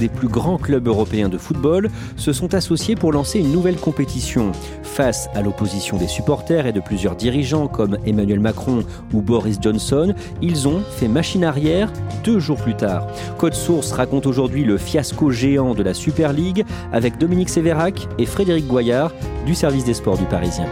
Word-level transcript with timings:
Des 0.00 0.08
plus 0.08 0.28
grands 0.28 0.56
clubs 0.56 0.88
européens 0.88 1.28
de 1.28 1.38
football 1.38 1.90
se 2.16 2.32
sont 2.32 2.54
associés 2.54 2.96
pour 2.96 3.12
lancer 3.12 3.38
une 3.38 3.52
nouvelle 3.52 3.76
compétition. 3.76 4.50
Face 4.82 5.28
à 5.34 5.42
l'opposition 5.42 5.98
des 5.98 6.08
supporters 6.08 6.66
et 6.66 6.72
de 6.72 6.80
plusieurs 6.80 7.14
dirigeants 7.14 7.68
comme 7.68 7.98
Emmanuel 8.06 8.40
Macron 8.40 8.82
ou 9.12 9.20
Boris 9.20 9.58
Johnson, 9.60 10.14
ils 10.40 10.66
ont 10.66 10.80
fait 10.80 11.06
machine 11.06 11.44
arrière 11.44 11.92
deux 12.24 12.40
jours 12.40 12.56
plus 12.56 12.74
tard. 12.74 13.06
Code 13.38 13.54
Source 13.54 13.92
raconte 13.92 14.26
aujourd'hui 14.26 14.64
le 14.64 14.78
fiasco 14.78 15.30
géant 15.30 15.74
de 15.74 15.82
la 15.82 15.94
Super 15.94 16.32
League 16.32 16.64
avec 16.92 17.18
Dominique 17.18 17.50
Sévérac 17.50 18.08
et 18.18 18.26
Frédéric 18.26 18.66
Goyard 18.66 19.12
du 19.44 19.54
service 19.54 19.84
des 19.84 19.94
sports 19.94 20.18
du 20.18 20.24
Parisien. 20.24 20.66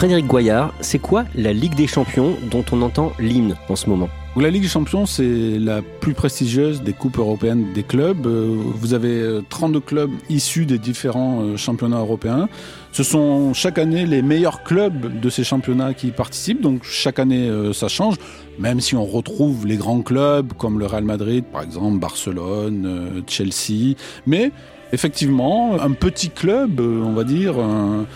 Frédéric 0.00 0.26
Goyard, 0.28 0.72
c'est 0.80 0.98
quoi 0.98 1.26
la 1.34 1.52
Ligue 1.52 1.74
des 1.74 1.86
Champions 1.86 2.34
dont 2.50 2.64
on 2.72 2.80
entend 2.80 3.12
l'hymne 3.18 3.56
en 3.68 3.76
ce 3.76 3.90
moment? 3.90 4.08
La 4.36 4.48
Ligue 4.48 4.62
des 4.62 4.68
Champions, 4.68 5.06
c'est 5.06 5.58
la 5.58 5.82
plus 5.82 6.14
prestigieuse 6.14 6.82
des 6.82 6.92
coupes 6.92 7.18
européennes 7.18 7.72
des 7.74 7.82
clubs. 7.82 8.26
Euh, 8.26 8.56
Vous 8.76 8.94
avez 8.94 9.40
32 9.48 9.80
clubs 9.80 10.10
issus 10.28 10.66
des 10.66 10.78
différents 10.78 11.42
euh, 11.42 11.56
championnats 11.56 11.98
européens. 11.98 12.48
Ce 12.92 13.02
sont 13.02 13.52
chaque 13.54 13.76
année 13.78 14.06
les 14.06 14.22
meilleurs 14.22 14.62
clubs 14.62 15.20
de 15.20 15.30
ces 15.30 15.42
championnats 15.42 15.94
qui 15.94 16.12
participent. 16.12 16.60
Donc 16.60 16.84
chaque 16.84 17.18
année, 17.18 17.48
euh, 17.48 17.72
ça 17.72 17.88
change. 17.88 18.16
Même 18.60 18.80
si 18.80 18.94
on 18.94 19.04
retrouve 19.04 19.66
les 19.66 19.76
grands 19.76 20.02
clubs 20.02 20.52
comme 20.52 20.78
le 20.78 20.86
Real 20.86 21.04
Madrid, 21.04 21.44
par 21.50 21.62
exemple, 21.62 21.98
Barcelone, 21.98 22.84
euh, 22.86 23.22
Chelsea. 23.26 23.96
Mais 24.26 24.52
effectivement, 24.92 25.80
un 25.80 25.92
petit 25.92 26.30
club, 26.30 26.80
euh, 26.80 27.02
on 27.02 27.12
va 27.12 27.24
dire, 27.24 27.54
un, 27.58 28.06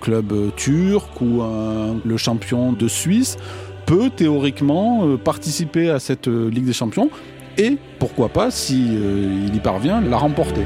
club 0.00 0.32
euh, 0.32 0.50
turc 0.56 1.20
ou 1.20 1.42
le 2.04 2.16
champion 2.16 2.72
de 2.72 2.88
Suisse 2.88 3.36
peut 3.86 4.10
théoriquement 4.10 5.06
euh, 5.06 5.16
participer 5.16 5.90
à 5.90 5.98
cette 5.98 6.28
euh, 6.28 6.50
Ligue 6.50 6.64
des 6.64 6.72
Champions 6.72 7.10
et 7.56 7.78
pourquoi 7.98 8.28
pas, 8.28 8.50
si 8.50 8.88
euh, 8.90 9.46
il 9.46 9.54
y 9.54 9.60
parvient, 9.60 10.00
la 10.00 10.16
remporter. 10.16 10.64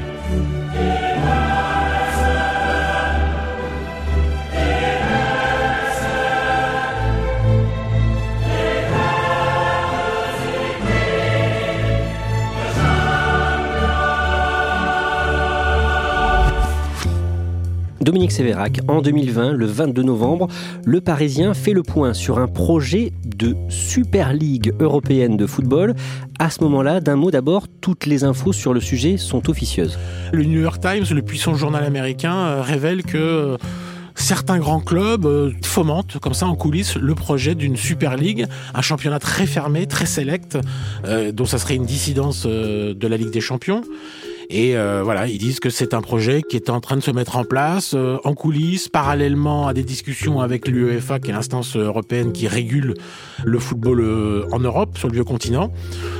Dominique 18.09 18.31
Sévérac, 18.31 18.79
en 18.87 19.03
2020, 19.03 19.51
le 19.51 19.67
22 19.67 20.01
novembre, 20.01 20.47
le 20.83 20.99
Parisien 20.99 21.53
fait 21.53 21.73
le 21.73 21.83
point 21.83 22.15
sur 22.15 22.39
un 22.39 22.47
projet 22.47 23.13
de 23.23 23.55
Super 23.69 24.33
Ligue 24.33 24.73
européenne 24.79 25.37
de 25.37 25.45
football. 25.45 25.93
À 26.39 26.49
ce 26.49 26.63
moment-là, 26.63 27.01
d'un 27.01 27.15
mot 27.15 27.29
d'abord, 27.29 27.67
toutes 27.81 28.07
les 28.07 28.23
infos 28.23 28.51
sur 28.51 28.73
le 28.73 28.79
sujet 28.79 29.17
sont 29.17 29.47
officieuses. 29.47 29.99
Le 30.33 30.43
New 30.43 30.59
York 30.59 30.81
Times, 30.81 31.05
le 31.15 31.21
puissant 31.21 31.53
journal 31.53 31.83
américain, 31.83 32.33
euh, 32.33 32.61
révèle 32.63 33.03
que 33.03 33.17
euh, 33.17 33.57
certains 34.15 34.57
grands 34.57 34.81
clubs 34.81 35.27
euh, 35.27 35.51
fomentent 35.63 36.17
comme 36.17 36.33
ça 36.33 36.47
en 36.47 36.55
coulisses 36.55 36.95
le 36.95 37.13
projet 37.13 37.53
d'une 37.53 37.77
Super 37.77 38.15
League, 38.15 38.47
un 38.73 38.81
championnat 38.81 39.19
très 39.19 39.45
fermé, 39.45 39.85
très 39.85 40.07
select, 40.07 40.57
euh, 41.05 41.31
dont 41.31 41.45
ça 41.45 41.59
serait 41.59 41.75
une 41.75 41.85
dissidence 41.85 42.47
de 42.47 43.07
la 43.07 43.17
Ligue 43.17 43.31
des 43.31 43.41
Champions. 43.41 43.83
Et 44.51 44.75
euh, 44.75 45.01
voilà, 45.03 45.27
ils 45.27 45.37
disent 45.37 45.59
que 45.59 45.69
c'est 45.69 45.93
un 45.93 46.01
projet 46.01 46.41
qui 46.41 46.55
est 46.55 46.71
en 46.71 46.81
train 46.81 46.95
de 46.95 47.01
se 47.01 47.11
mettre 47.11 47.37
en 47.37 47.43
place 47.43 47.93
euh, 47.93 48.17
en 48.23 48.33
coulisses, 48.33 48.89
parallèlement 48.89 49.67
à 49.67 49.75
des 49.75 49.83
discussions 49.83 50.41
avec 50.41 50.67
l'UEFA, 50.67 51.19
qui 51.19 51.29
est 51.29 51.33
l'instance 51.33 51.75
européenne 51.75 52.31
qui 52.31 52.47
régule 52.47 52.95
le 53.45 53.59
football 53.59 53.99
euh, 54.01 54.47
en 54.51 54.57
Europe, 54.57 54.97
sur 54.97 55.07
le 55.07 55.13
vieux 55.13 55.23
continent. 55.23 55.71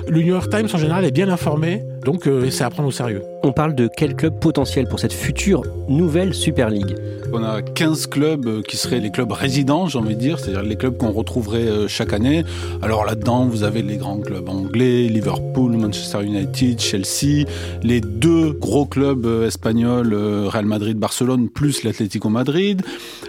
Le 0.07 0.21
New 0.21 0.27
York 0.27 0.47
Times 0.47 0.67
en 0.71 0.77
général 0.77 1.05
est 1.05 1.11
bien 1.11 1.27
informé, 1.27 1.81
donc 2.03 2.27
euh, 2.27 2.49
c'est 2.49 2.63
à 2.63 2.69
prendre 2.69 2.87
au 2.87 2.91
sérieux. 2.91 3.23
On 3.43 3.51
parle 3.51 3.75
de 3.75 3.89
quel 3.95 4.15
club 4.15 4.39
potentiel 4.39 4.87
pour 4.87 4.99
cette 4.99 5.13
future 5.13 5.63
nouvelle 5.87 6.33
Super 6.33 6.69
League 6.69 6.95
On 7.33 7.43
a 7.43 7.61
15 7.61 8.07
clubs 8.07 8.47
euh, 8.47 8.61
qui 8.61 8.77
seraient 8.77 8.99
les 8.99 9.11
clubs 9.11 9.31
résidents, 9.31 9.87
j'ai 9.87 9.99
envie 9.99 10.15
de 10.15 10.19
dire, 10.19 10.39
c'est-à-dire 10.39 10.63
les 10.63 10.75
clubs 10.75 10.97
qu'on 10.97 11.11
retrouverait 11.11 11.67
euh, 11.67 11.87
chaque 11.87 12.13
année. 12.13 12.43
Alors 12.81 13.05
là-dedans, 13.05 13.45
vous 13.45 13.63
avez 13.63 13.81
les 13.81 13.97
grands 13.97 14.19
clubs 14.19 14.47
anglais, 14.47 15.07
Liverpool, 15.07 15.71
Manchester 15.73 16.23
United, 16.23 16.79
Chelsea, 16.79 17.45
les 17.83 18.01
deux 18.01 18.53
gros 18.53 18.85
clubs 18.85 19.25
espagnols, 19.45 20.13
Real 20.13 20.65
Madrid, 20.65 20.97
Barcelone, 20.97 21.49
plus 21.49 21.83
l'Atlético 21.83 22.29
Madrid, 22.29 22.81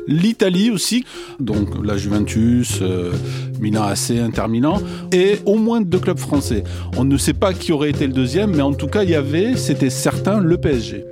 l'Italie 0.07 0.71
aussi, 0.71 1.05
donc 1.39 1.85
la 1.85 1.97
Juventus, 1.97 2.81
euh, 2.83 3.13
Milan 3.61 3.85
AC, 3.85 4.11
Inter 4.11 4.49
Milan, 4.49 4.81
et 5.13 5.39
au 5.47 5.57
moins 5.57 5.81
deux 5.81 5.99
clubs 5.99 6.19
français. 6.19 6.65
On 6.97 7.05
ne 7.05 7.17
sait 7.17 7.35
pas 7.35 7.53
qui 7.55 7.73
aurait 7.73 7.91
été 7.91 8.07
le 8.07 8.13
deuxième, 8.13 8.55
mais 8.55 8.63
en 8.63 8.75
tout 8.75 8.89
cas, 8.89 9.05
il 9.05 9.11
y 9.11 9.15
avait, 9.15 9.57
c'était 9.57 9.91
certain, 9.91 10.41
le 10.41 10.59
PSG. 10.59 11.05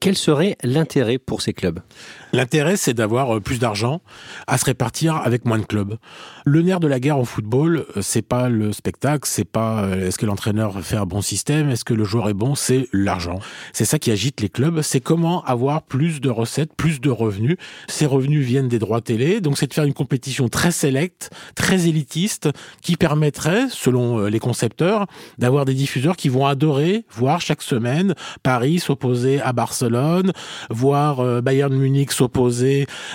Quel 0.00 0.16
serait 0.16 0.56
l'intérêt 0.62 1.16
pour 1.16 1.40
ces 1.40 1.54
clubs? 1.54 1.80
L'intérêt, 2.34 2.76
c'est 2.76 2.94
d'avoir 2.94 3.36
euh, 3.36 3.40
plus 3.40 3.60
d'argent 3.60 4.00
à 4.48 4.58
se 4.58 4.64
répartir 4.64 5.14
avec 5.14 5.44
moins 5.44 5.60
de 5.60 5.64
clubs. 5.64 5.98
Le 6.44 6.62
nerf 6.62 6.80
de 6.80 6.88
la 6.88 6.98
guerre 6.98 7.20
au 7.20 7.24
football, 7.24 7.86
euh, 7.96 8.02
c'est 8.02 8.22
pas 8.22 8.48
le 8.48 8.72
spectacle, 8.72 9.20
c'est 9.22 9.44
pas 9.44 9.84
euh, 9.84 10.08
est-ce 10.08 10.18
que 10.18 10.26
l'entraîneur 10.26 10.80
fait 10.80 10.96
un 10.96 11.06
bon 11.06 11.22
système, 11.22 11.70
est-ce 11.70 11.84
que 11.84 11.94
le 11.94 12.02
joueur 12.02 12.28
est 12.28 12.34
bon, 12.34 12.56
c'est 12.56 12.88
l'argent. 12.92 13.38
C'est 13.72 13.84
ça 13.84 14.00
qui 14.00 14.10
agite 14.10 14.40
les 14.40 14.48
clubs, 14.48 14.82
c'est 14.82 14.98
comment 14.98 15.44
avoir 15.44 15.82
plus 15.82 16.20
de 16.20 16.28
recettes, 16.28 16.74
plus 16.74 17.00
de 17.00 17.08
revenus. 17.08 17.56
Ces 17.86 18.04
revenus 18.04 18.44
viennent 18.44 18.66
des 18.66 18.80
droits 18.80 19.00
télé, 19.00 19.40
donc 19.40 19.56
c'est 19.56 19.68
de 19.68 19.74
faire 19.74 19.84
une 19.84 19.94
compétition 19.94 20.48
très 20.48 20.72
sélecte, 20.72 21.30
très 21.54 21.86
élitiste, 21.86 22.48
qui 22.82 22.96
permettrait, 22.96 23.68
selon 23.70 24.24
les 24.26 24.40
concepteurs, 24.40 25.06
d'avoir 25.38 25.64
des 25.66 25.74
diffuseurs 25.74 26.16
qui 26.16 26.30
vont 26.30 26.46
adorer 26.46 27.04
voir 27.12 27.40
chaque 27.40 27.62
semaine 27.62 28.16
Paris 28.42 28.80
s'opposer 28.80 29.40
à 29.40 29.52
Barcelone, 29.52 30.32
voir 30.68 31.40
Bayern 31.40 31.72
Munich 31.72 32.10
s'opposer 32.10 32.23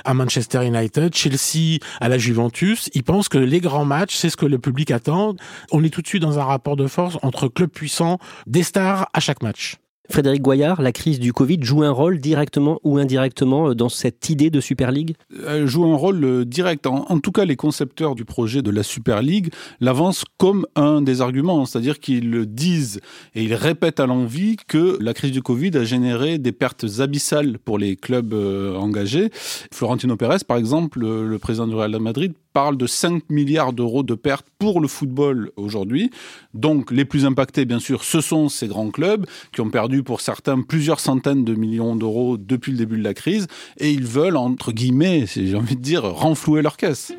à 0.05 0.13
Manchester 0.13 0.65
United, 0.65 1.15
Chelsea 1.15 1.79
à 1.99 2.09
la 2.09 2.17
Juventus. 2.17 2.89
Ils 2.93 3.03
pensent 3.03 3.29
que 3.29 3.37
les 3.37 3.59
grands 3.59 3.85
matchs, 3.85 4.15
c'est 4.15 4.29
ce 4.29 4.37
que 4.37 4.45
le 4.45 4.59
public 4.59 4.91
attend. 4.91 5.35
On 5.71 5.83
est 5.83 5.89
tout 5.89 6.01
de 6.01 6.07
suite 6.07 6.21
dans 6.21 6.39
un 6.39 6.43
rapport 6.43 6.75
de 6.75 6.87
force 6.87 7.17
entre 7.21 7.47
clubs 7.47 7.69
puissants, 7.69 8.19
des 8.47 8.63
stars 8.63 9.09
à 9.13 9.19
chaque 9.19 9.43
match. 9.43 9.77
Frédéric 10.11 10.41
Goyard, 10.41 10.81
la 10.81 10.91
crise 10.91 11.19
du 11.19 11.33
Covid 11.33 11.59
joue 11.61 11.83
un 11.83 11.91
rôle 11.91 12.19
directement 12.19 12.79
ou 12.83 12.97
indirectement 12.97 13.75
dans 13.75 13.89
cette 13.89 14.29
idée 14.29 14.49
de 14.49 14.59
Super 14.59 14.91
League? 14.91 15.15
Elle 15.47 15.67
joue 15.67 15.85
un 15.85 15.95
rôle 15.95 16.45
direct. 16.45 16.87
En, 16.87 17.19
tout 17.19 17.31
cas, 17.31 17.45
les 17.45 17.55
concepteurs 17.55 18.15
du 18.15 18.25
projet 18.25 18.63
de 18.63 18.71
la 18.71 18.81
Super 18.81 19.21
League 19.21 19.53
l'avancent 19.79 20.23
comme 20.37 20.65
un 20.75 21.01
des 21.01 21.21
arguments, 21.21 21.65
c'est-à-dire 21.65 21.99
qu'ils 21.99 22.47
disent 22.47 23.01
et 23.35 23.43
ils 23.43 23.53
répètent 23.53 23.99
à 23.99 24.07
l'envie 24.07 24.55
que 24.67 24.97
la 24.99 25.13
crise 25.13 25.31
du 25.31 25.43
Covid 25.43 25.77
a 25.77 25.83
généré 25.83 26.39
des 26.39 26.53
pertes 26.53 26.85
abyssales 26.99 27.59
pour 27.59 27.77
les 27.77 27.95
clubs 27.95 28.33
euh, 28.33 28.75
engagés. 28.75 29.29
Florentino 29.71 30.17
Pérez, 30.17 30.37
par 30.47 30.57
exemple, 30.57 31.01
le 31.01 31.37
président 31.37 31.67
du 31.67 31.75
Real 31.75 31.99
Madrid, 31.99 32.33
parle 32.53 32.77
de 32.77 32.87
5 32.87 33.29
milliards 33.29 33.73
d'euros 33.73 34.03
de 34.03 34.15
pertes 34.15 34.47
pour 34.57 34.81
le 34.81 34.87
football 34.87 35.51
aujourd'hui. 35.55 36.09
Donc 36.53 36.91
les 36.91 37.05
plus 37.05 37.25
impactés, 37.25 37.65
bien 37.65 37.79
sûr, 37.79 38.03
ce 38.03 38.21
sont 38.21 38.49
ces 38.49 38.67
grands 38.67 38.91
clubs 38.91 39.25
qui 39.51 39.61
ont 39.61 39.69
perdu 39.69 40.03
pour 40.03 40.21
certains 40.21 40.61
plusieurs 40.61 40.99
centaines 40.99 41.43
de 41.43 41.55
millions 41.55 41.95
d'euros 41.95 42.37
depuis 42.37 42.71
le 42.71 42.77
début 42.77 42.97
de 42.97 43.03
la 43.03 43.13
crise 43.13 43.47
et 43.77 43.91
ils 43.91 44.05
veulent, 44.05 44.37
entre 44.37 44.71
guillemets, 44.71 45.25
j'ai 45.27 45.55
envie 45.55 45.75
de 45.75 45.81
dire, 45.81 46.03
renflouer 46.03 46.61
leur 46.61 46.77
caisse. 46.77 47.13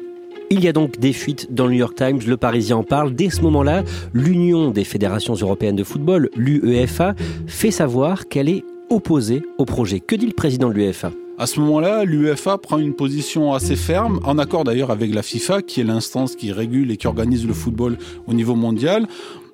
Il 0.52 0.64
y 0.64 0.68
a 0.68 0.72
donc 0.72 0.98
des 0.98 1.12
fuites 1.12 1.54
dans 1.54 1.66
le 1.66 1.72
New 1.72 1.78
York 1.78 1.94
Times, 1.94 2.18
le 2.26 2.36
Parisien 2.36 2.78
en 2.78 2.82
parle. 2.82 3.14
Dès 3.14 3.30
ce 3.30 3.40
moment-là, 3.42 3.84
l'Union 4.12 4.72
des 4.72 4.82
fédérations 4.82 5.34
européennes 5.34 5.76
de 5.76 5.84
football, 5.84 6.28
l'UEFA, 6.34 7.14
fait 7.46 7.70
savoir 7.70 8.26
qu'elle 8.26 8.48
est 8.48 8.64
opposée 8.90 9.42
au 9.58 9.64
projet. 9.64 10.00
Que 10.00 10.16
dit 10.16 10.26
le 10.26 10.32
président 10.32 10.68
de 10.68 10.74
l'UEFA? 10.74 11.12
À 11.40 11.46
ce 11.46 11.58
moment-là, 11.60 12.04
l'UEFA 12.04 12.58
prend 12.58 12.76
une 12.76 12.92
position 12.92 13.54
assez 13.54 13.74
ferme, 13.74 14.20
en 14.24 14.36
accord 14.36 14.62
d'ailleurs 14.62 14.90
avec 14.90 15.14
la 15.14 15.22
FIFA, 15.22 15.62
qui 15.62 15.80
est 15.80 15.84
l'instance 15.84 16.36
qui 16.36 16.52
régule 16.52 16.90
et 16.90 16.98
qui 16.98 17.06
organise 17.06 17.46
le 17.46 17.54
football 17.54 17.96
au 18.26 18.34
niveau 18.34 18.54
mondial, 18.54 19.06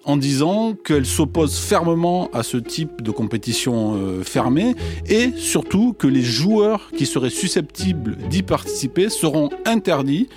en 0.05 0.17
disant 0.17 0.75
qu'elle 0.75 1.07
s'oppose 1.07 1.57
fermement 1.57 2.29
à 2.33 2.43
ce 2.43 2.57
type 2.57 3.03
de 3.03 3.13
compétition 3.13 3.95
euh, 3.95 4.25
fermée 4.25 4.75
et 5.09 5.31
surtout 5.37 5.93
que 5.93 6.09
les 6.09 6.23
joueurs 6.23 6.91
qui 6.97 7.07
seraient 7.07 7.31
susceptibles 7.31 8.17
d'y 8.31 8.43
participer 8.43 9.09
seront 9.09 9.51
interdits 9.65 10.29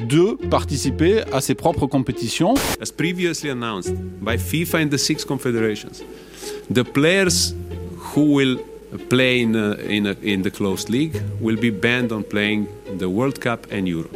de 0.00 0.36
participer 0.48 1.22
à 1.32 1.40
ses 1.40 1.54
propres 1.54 1.86
compétitions. 1.86 2.54
As 2.82 2.90
previously 2.90 3.48
announced 3.48 3.94
by 4.20 4.36
FIFA 4.38 4.78
and 4.78 4.88
the 4.88 4.98
six 4.98 5.24
confederations, 5.24 6.02
the 6.68 6.82
players 6.82 7.54
who 8.12 8.34
will 8.34 8.58
playing 9.08 9.54
in, 9.54 10.06
a, 10.06 10.16
in 10.22 10.42
the 10.42 10.50
closed 10.50 10.88
league 10.88 11.20
will 11.40 11.56
be 11.56 11.70
banned 11.70 12.12
on 12.12 12.22
playing 12.22 12.66
the 12.98 13.08
World 13.08 13.38
Cup 13.38 13.66
and 13.72 13.86
Euro. 13.86 14.08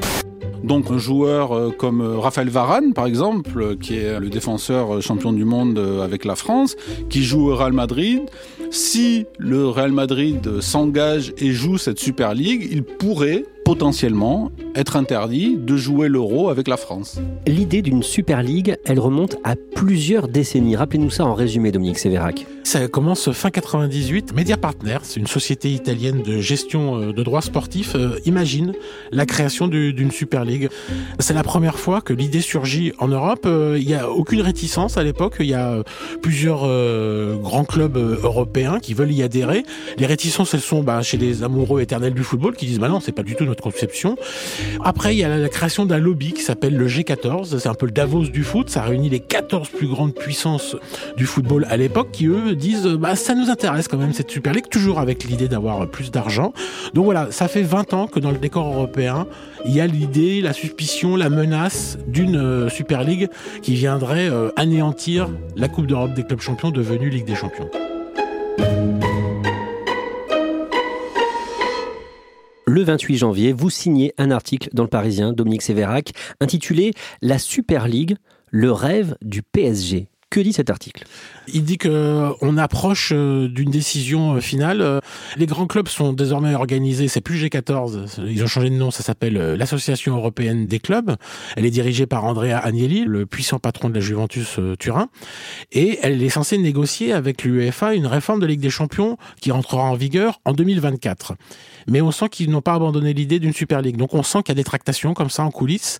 Donc 0.63 0.91
un 0.91 0.99
joueur 0.99 1.53
euh, 1.53 1.71
comme 1.71 2.03
euh, 2.03 2.19
Raphaël 2.19 2.49
Varane, 2.49 2.93
par 2.93 3.07
exemple, 3.07 3.61
euh, 3.61 3.77
qui 3.81 3.97
est 3.97 4.21
le 4.21 4.29
défenseur 4.29 5.01
champion 5.03 5.33
du 5.33 5.45
monde 5.45 5.79
avec 6.03 6.25
la 6.25 6.37
France, 6.37 6.77
qui 7.09 7.25
joue 7.25 7.51
au 7.51 7.57
Real 7.57 7.73
Madrid, 7.73 8.23
si 8.71 9.27
le 9.39 9.69
Real 9.69 9.93
Madrid 9.93 10.61
s'engage 10.61 11.33
et 11.39 11.53
joue 11.53 11.79
cette 11.79 11.99
Super 11.99 12.35
League, 12.35 12.69
il 12.71 12.83
pourrait 12.83 13.45
potentiellement 13.65 14.51
être 14.75 14.97
interdit 14.97 15.57
de 15.57 15.77
jouer 15.77 16.09
l'euro 16.09 16.49
avec 16.49 16.69
la 16.69 16.77
France. 16.77 17.19
L'idée 17.47 17.83
d'une 17.83 18.03
Super 18.03 18.43
League, 18.43 18.77
elle 18.85 19.01
remonte 19.01 19.37
à 19.45 19.55
plusieurs 19.75 20.29
décennies. 20.29 20.77
Rappelez-nous 20.77 21.11
ça 21.11 21.25
en 21.25 21.35
résumé, 21.35 21.73
Dominique 21.73 21.99
Sévérac. 21.99 22.47
Ça 22.65 22.87
commence 22.89 23.33
fin 23.33 23.51
98. 23.51 24.35
Media 24.35 24.57
Partners, 24.57 24.99
c'est 25.03 25.19
une 25.19 25.27
société 25.27 25.71
italienne 25.71 26.23
de 26.23 26.41
gestion 26.41 27.01
euh, 27.01 27.13
de 27.13 27.23
droits 27.23 27.43
sportifs, 27.43 27.95
euh, 27.97 28.19
imagine 28.27 28.75
la 29.11 29.27
création 29.27 29.67
d'une 29.67 30.11
Super 30.11 30.45
League. 30.45 30.69
C'est 31.19 31.35
la 31.35 31.43
première 31.43 31.79
fois 31.79 32.01
que 32.01 32.13
l'idée 32.13 32.41
surgit 32.41 32.93
en 32.99 33.09
Europe. 33.09 33.45
Euh, 33.47 33.77
il 33.81 33.87
n'y 33.87 33.95
a 33.95 34.09
aucune 34.11 34.41
réticence 34.41 34.97
à 34.97 35.03
l'époque. 35.03 35.37
Il 35.41 35.47
y 35.47 35.55
a 35.55 35.83
plusieurs 36.23 36.61
grands 37.41 37.65
clubs 37.65 37.97
européens 37.97 38.79
qui 38.79 38.95
veulent 38.95 39.13
y 39.13 39.23
adhérer. 39.23 39.65
Les 39.99 40.07
réticences, 40.07 40.55
elles 40.55 40.61
sont 40.61 40.83
bah, 40.83 41.03
chez 41.03 41.17
les 41.17 41.43
amoureux 41.43 41.81
éternels 41.81 42.15
du 42.15 42.23
football 42.23 42.55
qui 42.55 42.67
disent 42.67 42.79
bah 42.79 42.89
non, 42.89 43.01
c'est 43.01 43.13
pas 43.13 43.23
du 43.23 43.35
tout 43.35 43.45
notre 43.51 43.63
conception. 43.63 44.17
Après, 44.83 45.15
il 45.15 45.19
y 45.19 45.25
a 45.25 45.37
la 45.37 45.49
création 45.49 45.85
d'un 45.85 45.99
lobby 45.99 46.33
qui 46.33 46.43
s'appelle 46.43 46.77
le 46.77 46.89
G14. 46.89 47.59
C'est 47.59 47.69
un 47.69 47.75
peu 47.75 47.87
le 47.87 47.93
Davos 47.93 48.25
du 48.25 48.43
foot. 48.43 48.71
Ça 48.71 48.83
réunit 48.83 49.11
les 49.11 49.21
14 49.21 49.69
plus 49.69 49.87
grandes 49.87 50.15
puissances 50.15 50.77
du 51.17 51.27
football 51.27 51.67
à 51.69 51.77
l'époque 51.77 52.09
qui, 52.13 52.27
eux, 52.27 52.55
disent 52.55 52.87
bah, 52.87 53.17
ça 53.17 53.35
nous 53.35 53.51
intéresse 53.51 53.89
quand 53.89 53.99
même 53.99 54.13
cette 54.13 54.31
Super 54.31 54.53
League, 54.53 54.69
toujours 54.71 54.99
avec 54.99 55.25
l'idée 55.25 55.49
d'avoir 55.49 55.89
plus 55.89 56.11
d'argent. 56.11 56.53
Donc 56.95 57.05
voilà, 57.05 57.31
ça 57.31 57.49
fait 57.49 57.63
20 57.63 57.93
ans 57.95 58.07
que 58.07 58.21
dans 58.21 58.31
le 58.31 58.39
décor 58.39 58.67
européen, 58.73 59.27
il 59.65 59.73
y 59.73 59.81
a 59.81 59.87
l'idée, 59.87 60.41
la 60.41 60.53
suspicion, 60.53 61.17
la 61.17 61.29
menace 61.29 61.99
d'une 62.07 62.37
euh, 62.37 62.69
Super 62.69 63.05
League 63.05 63.29
qui 63.63 63.75
viendrait 63.75 64.31
euh, 64.31 64.51
anéantir 64.57 65.29
la 65.57 65.69
Coupe 65.69 65.87
d'Europe 65.87 66.15
des 66.15 66.25
clubs 66.25 66.41
champions 66.41 66.71
devenue 66.71 67.11
Ligue 67.11 67.27
des 67.27 67.35
champions. 67.35 67.69
Le 72.71 72.85
28 72.85 73.17
janvier, 73.17 73.53
vous 73.53 73.69
signez 73.69 74.15
un 74.17 74.31
article 74.31 74.69
dans 74.73 74.85
le 74.85 74.89
Parisien, 74.89 75.33
Dominique 75.33 75.63
Sévérac, 75.63 76.13
intitulé 76.41 76.93
La 77.21 77.41
Super 77.41 77.89
League, 77.89 78.17
le 78.53 78.71
rêve 78.71 79.17
du 79.23 79.43
PSG. 79.43 80.07
Que 80.31 80.39
dit 80.39 80.53
cet 80.53 80.71
article? 80.71 81.05
Il 81.53 81.65
dit 81.65 81.79
que 81.79 82.29
on 82.41 82.57
approche 82.57 83.11
euh, 83.13 83.49
d'une 83.49 83.73
décision 83.73 84.35
euh, 84.35 84.41
finale. 84.41 85.01
Les 85.37 85.47
grands 85.47 85.67
clubs 85.67 85.89
sont 85.89 86.13
désormais 86.13 86.55
organisés, 86.55 87.09
c'est 87.09 87.21
plus 87.21 87.45
G14, 87.45 88.23
ils 88.29 88.45
ont 88.45 88.47
changé 88.47 88.71
de 88.71 88.77
nom, 88.77 88.93
ça 88.93 89.03
s'appelle 89.03 89.37
euh, 89.37 89.57
l'Association 89.57 90.15
européenne 90.15 90.67
des 90.67 90.79
clubs. 90.79 91.17
Elle 91.57 91.67
est 91.67 91.71
dirigée 91.71 92.07
par 92.07 92.25
Andrea 92.25 92.61
Agnelli, 92.63 93.05
le 93.05 93.27
puissant 93.27 93.59
patron 93.59 93.89
de 93.89 93.95
la 93.95 94.01
Juventus 94.01 94.61
Turin, 94.79 95.09
et 95.73 95.99
elle 96.03 96.23
est 96.23 96.29
censée 96.29 96.57
négocier 96.57 97.13
avec 97.13 97.43
l'UEFA 97.43 97.95
une 97.95 98.07
réforme 98.07 98.39
de 98.39 98.47
Ligue 98.47 98.61
des 98.61 98.71
Champions 98.71 99.19
qui 99.41 99.51
rentrera 99.51 99.83
en 99.83 99.95
vigueur 99.95 100.41
en 100.45 100.53
2024 100.53 101.35
mais 101.87 102.01
on 102.01 102.11
sent 102.11 102.29
qu'ils 102.31 102.51
n'ont 102.51 102.61
pas 102.61 102.75
abandonné 102.75 103.13
l'idée 103.13 103.39
d'une 103.39 103.53
Super 103.53 103.83
League. 103.83 103.97
Donc 103.97 104.15
on 104.15 104.23
sent 104.23 104.43
qu'il 104.43 104.51
y 104.51 104.53
a 104.53 104.61
des 104.61 104.65
tractations 104.65 105.15
comme 105.15 105.31
ça 105.31 105.45
en 105.45 105.51
coulisses. 105.51 105.99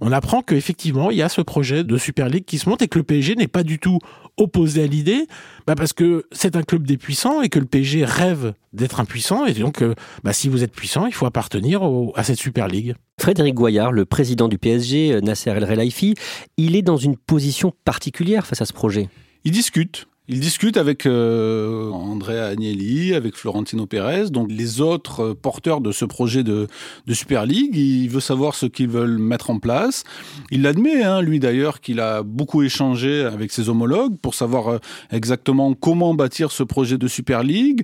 On 0.00 0.12
apprend 0.12 0.42
qu'effectivement, 0.42 1.10
il 1.10 1.16
y 1.16 1.22
a 1.22 1.28
ce 1.28 1.40
projet 1.40 1.84
de 1.84 1.96
Super 1.96 2.28
League 2.28 2.44
qui 2.44 2.58
se 2.58 2.68
monte 2.68 2.82
et 2.82 2.88
que 2.88 2.98
le 2.98 3.04
PSG 3.04 3.36
n'est 3.36 3.48
pas 3.48 3.62
du 3.62 3.78
tout 3.78 3.98
opposé 4.36 4.82
à 4.82 4.86
l'idée, 4.86 5.26
bah 5.66 5.74
parce 5.74 5.92
que 5.92 6.26
c'est 6.30 6.56
un 6.56 6.62
club 6.62 6.86
des 6.86 6.98
puissants 6.98 7.40
et 7.40 7.48
que 7.48 7.58
le 7.58 7.64
PSG 7.64 8.04
rêve 8.04 8.52
d'être 8.72 9.00
impuissant. 9.00 9.46
Et 9.46 9.54
donc, 9.54 9.82
euh, 9.82 9.94
bah 10.24 10.32
si 10.32 10.48
vous 10.48 10.62
êtes 10.62 10.72
puissant, 10.72 11.06
il 11.06 11.14
faut 11.14 11.26
appartenir 11.26 11.80
à 12.14 12.22
cette 12.22 12.38
Super 12.38 12.68
League. 12.68 12.94
Frédéric 13.18 13.54
Goyard, 13.54 13.92
le 13.92 14.04
président 14.04 14.48
du 14.48 14.58
PSG, 14.58 15.12
euh, 15.12 15.20
Nasser 15.20 15.50
El 15.50 15.64
Relaifi, 15.64 16.14
il 16.58 16.76
est 16.76 16.82
dans 16.82 16.98
une 16.98 17.16
position 17.16 17.72
particulière 17.84 18.46
face 18.46 18.60
à 18.60 18.66
ce 18.66 18.74
projet. 18.74 19.08
Il 19.44 19.52
discute. 19.52 20.06
Il 20.28 20.40
discute 20.40 20.76
avec 20.76 21.06
euh, 21.06 21.88
Andrea 21.92 22.46
Agnelli, 22.46 23.14
avec 23.14 23.36
Florentino 23.36 23.86
Pérez, 23.86 24.30
donc 24.30 24.50
les 24.50 24.80
autres 24.80 25.20
euh, 25.20 25.34
porteurs 25.34 25.80
de 25.80 25.92
ce 25.92 26.04
projet 26.04 26.42
de, 26.42 26.66
de 27.06 27.14
Super 27.14 27.46
League. 27.46 27.76
Il 27.76 28.08
veut 28.08 28.18
savoir 28.18 28.56
ce 28.56 28.66
qu'ils 28.66 28.88
veulent 28.88 29.18
mettre 29.18 29.50
en 29.50 29.60
place. 29.60 30.02
Il 30.50 30.62
l'admet, 30.62 31.04
hein, 31.04 31.22
lui 31.22 31.38
d'ailleurs, 31.38 31.80
qu'il 31.80 32.00
a 32.00 32.24
beaucoup 32.24 32.64
échangé 32.64 33.20
avec 33.20 33.52
ses 33.52 33.68
homologues 33.68 34.18
pour 34.18 34.34
savoir 34.34 34.66
euh, 34.66 34.78
exactement 35.12 35.74
comment 35.74 36.12
bâtir 36.12 36.50
ce 36.50 36.64
projet 36.64 36.98
de 36.98 37.06
Super 37.06 37.44
League. 37.44 37.82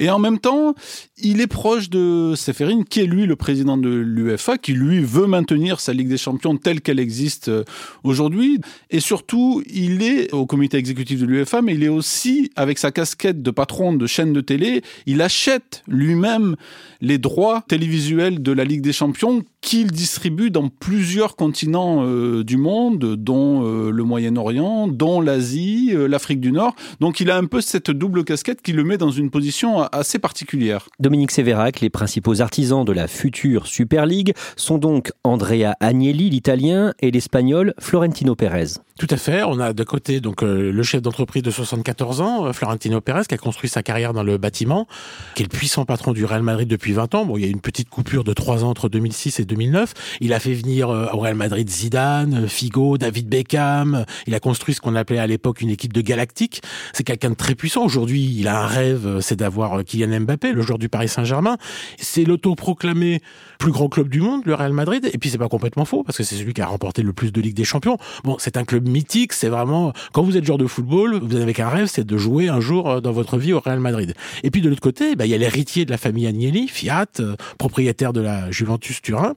Et 0.00 0.10
en 0.10 0.18
même 0.18 0.40
temps, 0.40 0.74
il 1.18 1.40
est 1.40 1.46
proche 1.46 1.90
de 1.90 2.34
Seferin, 2.34 2.82
qui 2.82 3.02
est 3.02 3.06
lui 3.06 3.24
le 3.24 3.36
président 3.36 3.76
de 3.76 3.88
l'UEFA, 3.88 4.58
qui 4.58 4.72
lui 4.72 4.98
veut 4.98 5.28
maintenir 5.28 5.78
sa 5.78 5.92
Ligue 5.92 6.08
des 6.08 6.18
Champions 6.18 6.56
telle 6.56 6.80
qu'elle 6.80 6.98
existe 6.98 7.50
euh, 7.50 7.62
aujourd'hui. 8.02 8.58
Et 8.90 8.98
surtout, 8.98 9.62
il 9.72 10.02
est 10.02 10.32
au 10.34 10.44
comité 10.44 10.76
exécutif 10.76 11.20
de 11.20 11.26
l'UEFA, 11.26 11.62
mais 11.62 11.74
il 11.74 11.83
est 11.84 11.88
aussi, 11.88 12.50
avec 12.56 12.78
sa 12.78 12.90
casquette 12.90 13.42
de 13.42 13.50
patron 13.50 13.92
de 13.92 14.06
chaîne 14.06 14.32
de 14.32 14.40
télé, 14.40 14.82
il 15.06 15.22
achète 15.22 15.82
lui-même 15.86 16.56
les 17.00 17.18
droits 17.18 17.64
télévisuels 17.68 18.42
de 18.42 18.52
la 18.52 18.64
Ligue 18.64 18.80
des 18.80 18.92
Champions 18.92 19.44
qu'il 19.60 19.90
distribue 19.90 20.50
dans 20.50 20.68
plusieurs 20.68 21.36
continents 21.36 22.04
euh, 22.04 22.44
du 22.44 22.58
monde, 22.58 23.16
dont 23.16 23.64
euh, 23.64 23.90
le 23.90 24.04
Moyen-Orient, 24.04 24.88
dont 24.88 25.22
l'Asie, 25.22 25.90
euh, 25.94 26.06
l'Afrique 26.06 26.40
du 26.40 26.52
Nord. 26.52 26.74
Donc 27.00 27.20
il 27.20 27.30
a 27.30 27.36
un 27.38 27.46
peu 27.46 27.62
cette 27.62 27.90
double 27.90 28.24
casquette 28.24 28.60
qui 28.60 28.72
le 28.72 28.84
met 28.84 28.98
dans 28.98 29.10
une 29.10 29.30
position 29.30 29.82
assez 29.84 30.18
particulière. 30.18 30.88
Dominique 31.00 31.30
Sévérac, 31.30 31.80
les 31.80 31.90
principaux 31.90 32.42
artisans 32.42 32.84
de 32.84 32.92
la 32.92 33.08
future 33.08 33.66
Super 33.66 34.04
League 34.04 34.34
sont 34.56 34.78
donc 34.78 35.12
Andrea 35.24 35.74
Agnelli, 35.80 36.28
l'italien, 36.28 36.92
et 37.00 37.10
l'espagnol 37.10 37.72
Florentino 37.78 38.34
Pérez. 38.34 38.74
Tout 38.96 39.08
à 39.10 39.16
fait. 39.16 39.42
On 39.42 39.58
a 39.58 39.72
de 39.72 39.82
côté 39.82 40.20
donc 40.20 40.42
le 40.42 40.82
chef 40.84 41.02
d'entreprise 41.02 41.42
de 41.42 41.50
74 41.50 42.20
ans, 42.20 42.52
Florentino 42.52 43.00
Pérez, 43.00 43.24
qui 43.28 43.34
a 43.34 43.38
construit 43.38 43.68
sa 43.68 43.82
carrière 43.82 44.12
dans 44.12 44.22
le 44.22 44.38
bâtiment, 44.38 44.86
qui 45.34 45.42
est 45.42 45.46
le 45.52 45.56
puissant 45.56 45.84
patron 45.84 46.12
du 46.12 46.24
Real 46.24 46.42
Madrid 46.42 46.68
depuis 46.68 46.92
20 46.92 47.14
ans. 47.16 47.26
Bon, 47.26 47.36
il 47.36 47.44
y 47.44 47.44
a 47.44 47.50
une 47.50 47.60
petite 47.60 47.88
coupure 47.88 48.22
de 48.22 48.32
3 48.32 48.62
ans 48.62 48.70
entre 48.70 48.88
2006 48.88 49.40
et 49.40 49.44
2009. 49.44 49.94
Il 50.20 50.32
a 50.32 50.38
fait 50.38 50.54
venir 50.54 50.90
euh, 50.90 51.08
au 51.12 51.18
Real 51.18 51.34
Madrid 51.34 51.68
Zidane, 51.68 52.46
Figo, 52.46 52.96
David 52.96 53.28
Beckham. 53.28 54.04
Il 54.28 54.34
a 54.36 54.40
construit 54.40 54.74
ce 54.74 54.80
qu'on 54.80 54.94
appelait 54.94 55.18
à 55.18 55.26
l'époque 55.26 55.60
une 55.60 55.70
équipe 55.70 55.92
de 55.92 56.00
galactique. 56.00 56.62
C'est 56.92 57.02
quelqu'un 57.02 57.30
de 57.30 57.34
très 57.34 57.56
puissant. 57.56 57.84
Aujourd'hui, 57.84 58.32
il 58.38 58.46
a 58.46 58.62
un 58.62 58.66
rêve, 58.66 59.06
euh, 59.06 59.20
c'est 59.20 59.36
d'avoir 59.36 59.80
euh, 59.80 59.82
Kylian 59.82 60.20
Mbappé, 60.20 60.52
le 60.52 60.62
joueur 60.62 60.78
du 60.78 60.88
Paris 60.88 61.08
Saint-Germain. 61.08 61.56
C'est 61.98 62.22
l'auto-proclamé 62.22 63.22
plus 63.58 63.72
grand 63.72 63.88
club 63.88 64.08
du 64.08 64.20
monde, 64.20 64.42
le 64.44 64.54
Real 64.54 64.72
Madrid. 64.72 65.10
Et 65.12 65.18
puis 65.18 65.30
c'est 65.30 65.38
pas 65.38 65.48
complètement 65.48 65.84
faux 65.84 66.04
parce 66.04 66.18
que 66.18 66.22
c'est 66.22 66.36
celui 66.36 66.54
qui 66.54 66.62
a 66.62 66.66
remporté 66.66 67.02
le 67.02 67.12
plus 67.12 67.32
de 67.32 67.40
Ligue 67.40 67.56
des 67.56 67.64
Champions. 67.64 67.98
Bon, 68.22 68.36
c'est 68.38 68.56
un 68.56 68.64
club 68.64 68.83
mythique. 68.88 69.32
C'est 69.32 69.48
vraiment 69.48 69.92
quand 70.12 70.22
vous 70.22 70.36
êtes 70.36 70.44
joueur 70.44 70.58
de 70.58 70.66
football, 70.66 71.18
vous 71.22 71.36
avez 71.36 71.52
qu'un 71.52 71.68
rêve, 71.68 71.86
c'est 71.86 72.04
de 72.04 72.16
jouer 72.16 72.48
un 72.48 72.60
jour 72.60 72.90
euh, 72.90 73.00
dans 73.00 73.12
votre 73.12 73.38
vie 73.38 73.52
au 73.52 73.60
Real 73.60 73.80
Madrid. 73.80 74.14
Et 74.42 74.50
puis 74.50 74.60
de 74.60 74.68
l'autre 74.68 74.80
côté, 74.80 75.16
bah, 75.16 75.26
il 75.26 75.30
y 75.30 75.34
a 75.34 75.38
l'héritier 75.38 75.84
de 75.84 75.90
la 75.90 75.98
famille 75.98 76.26
Agnelli, 76.26 76.68
Fiat, 76.68 77.06
euh, 77.20 77.36
propriétaire 77.58 78.12
de 78.12 78.20
la 78.20 78.50
Juventus 78.50 79.02
Turin, 79.02 79.34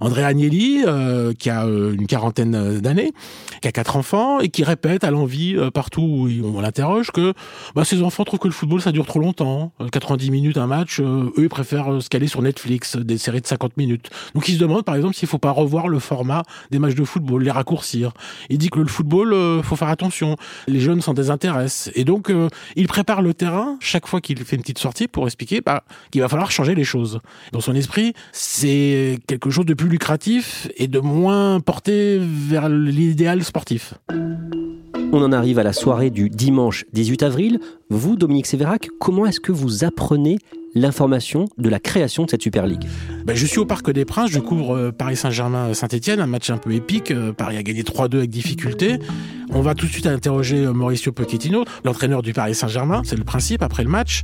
André 0.00 0.24
Agnelli, 0.24 0.84
euh, 0.86 1.32
qui 1.32 1.50
a 1.50 1.64
une 1.64 2.06
quarantaine 2.06 2.80
d'années, 2.80 3.12
qui 3.62 3.68
a 3.68 3.72
quatre 3.72 3.96
enfants 3.96 4.40
et 4.40 4.48
qui 4.48 4.64
répète 4.64 5.04
à 5.04 5.10
l'envie 5.10 5.56
partout 5.72 6.02
où 6.02 6.28
on 6.44 6.60
l'interroge 6.60 7.10
que 7.10 7.32
bah, 7.74 7.84
ses 7.84 8.02
enfants 8.02 8.24
trouvent 8.24 8.40
que 8.40 8.48
le 8.48 8.54
football 8.54 8.80
ça 8.80 8.92
dure 8.92 9.06
trop 9.06 9.20
longtemps, 9.20 9.72
90 9.92 10.30
minutes 10.30 10.58
un 10.58 10.66
match, 10.66 11.00
eux 11.00 11.32
ils 11.36 11.48
préfèrent 11.48 12.02
se 12.02 12.08
caler 12.08 12.26
sur 12.26 12.42
Netflix, 12.42 12.96
des 12.96 13.18
séries 13.18 13.40
de 13.40 13.46
50 13.46 13.76
minutes. 13.76 14.10
Donc 14.34 14.48
ils 14.48 14.54
se 14.54 14.58
demandent 14.58 14.84
par 14.84 14.96
exemple 14.96 15.14
s'il 15.14 15.28
faut 15.28 15.38
pas 15.38 15.50
revoir 15.50 15.88
le 15.88 15.98
format 15.98 16.42
des 16.70 16.78
matchs 16.78 16.94
de 16.94 17.04
football, 17.04 17.42
les 17.42 17.50
raccourcir. 17.50 18.12
Il 18.48 18.58
dit 18.58 18.70
que 18.70 18.87
football, 18.88 19.62
faut 19.62 19.76
faire 19.76 19.88
attention, 19.88 20.36
les 20.66 20.80
jeunes 20.80 21.00
s'en 21.00 21.14
désintéressent 21.14 21.90
et 21.94 22.04
donc 22.04 22.32
il 22.76 22.88
prépare 22.88 23.22
le 23.22 23.34
terrain 23.34 23.76
chaque 23.80 24.06
fois 24.06 24.20
qu'il 24.20 24.38
fait 24.44 24.56
une 24.56 24.62
petite 24.62 24.78
sortie 24.78 25.08
pour 25.08 25.26
expliquer 25.26 25.60
bah, 25.60 25.84
qu'il 26.10 26.20
va 26.20 26.28
falloir 26.28 26.50
changer 26.50 26.74
les 26.74 26.84
choses. 26.84 27.20
Dans 27.52 27.60
son 27.60 27.74
esprit, 27.74 28.14
c'est 28.32 29.18
quelque 29.26 29.50
chose 29.50 29.66
de 29.66 29.74
plus 29.74 29.88
lucratif 29.88 30.68
et 30.76 30.88
de 30.88 30.98
moins 30.98 31.60
porté 31.60 32.18
vers 32.20 32.68
l'idéal 32.68 33.44
sportif. 33.44 33.94
On 35.10 35.22
en 35.22 35.32
arrive 35.32 35.58
à 35.58 35.62
la 35.62 35.72
soirée 35.72 36.10
du 36.10 36.28
dimanche 36.28 36.84
18 36.92 37.22
avril. 37.22 37.60
Vous, 37.88 38.16
Dominique 38.16 38.46
Sévérac, 38.46 38.90
comment 39.00 39.24
est-ce 39.24 39.40
que 39.40 39.52
vous 39.52 39.84
apprenez 39.84 40.38
l'information 40.78 41.46
de 41.58 41.68
la 41.68 41.78
création 41.78 42.24
de 42.24 42.30
cette 42.30 42.42
Super 42.42 42.66
League 42.66 42.84
ben, 43.24 43.34
Je 43.34 43.46
suis 43.46 43.58
au 43.58 43.66
Parc 43.66 43.90
des 43.90 44.04
Princes, 44.04 44.30
je 44.30 44.38
couvre 44.38 44.76
euh, 44.76 44.92
Paris 44.92 45.16
Saint-Germain-Saint-Etienne, 45.16 46.20
un 46.20 46.26
match 46.26 46.50
un 46.50 46.58
peu 46.58 46.72
épique. 46.72 47.10
Euh, 47.10 47.32
Paris 47.32 47.56
a 47.56 47.62
gagné 47.62 47.82
3-2 47.82 48.16
avec 48.18 48.30
difficulté. 48.30 48.98
On 49.50 49.60
va 49.60 49.74
tout 49.74 49.86
de 49.86 49.90
suite 49.90 50.06
interroger 50.06 50.64
euh, 50.64 50.72
Mauricio 50.72 51.12
Pochettino, 51.12 51.64
l'entraîneur 51.84 52.22
du 52.22 52.32
Paris 52.32 52.54
Saint-Germain, 52.54 53.02
c'est 53.04 53.16
le 53.16 53.24
principe 53.24 53.62
après 53.62 53.82
le 53.82 53.90
match. 53.90 54.22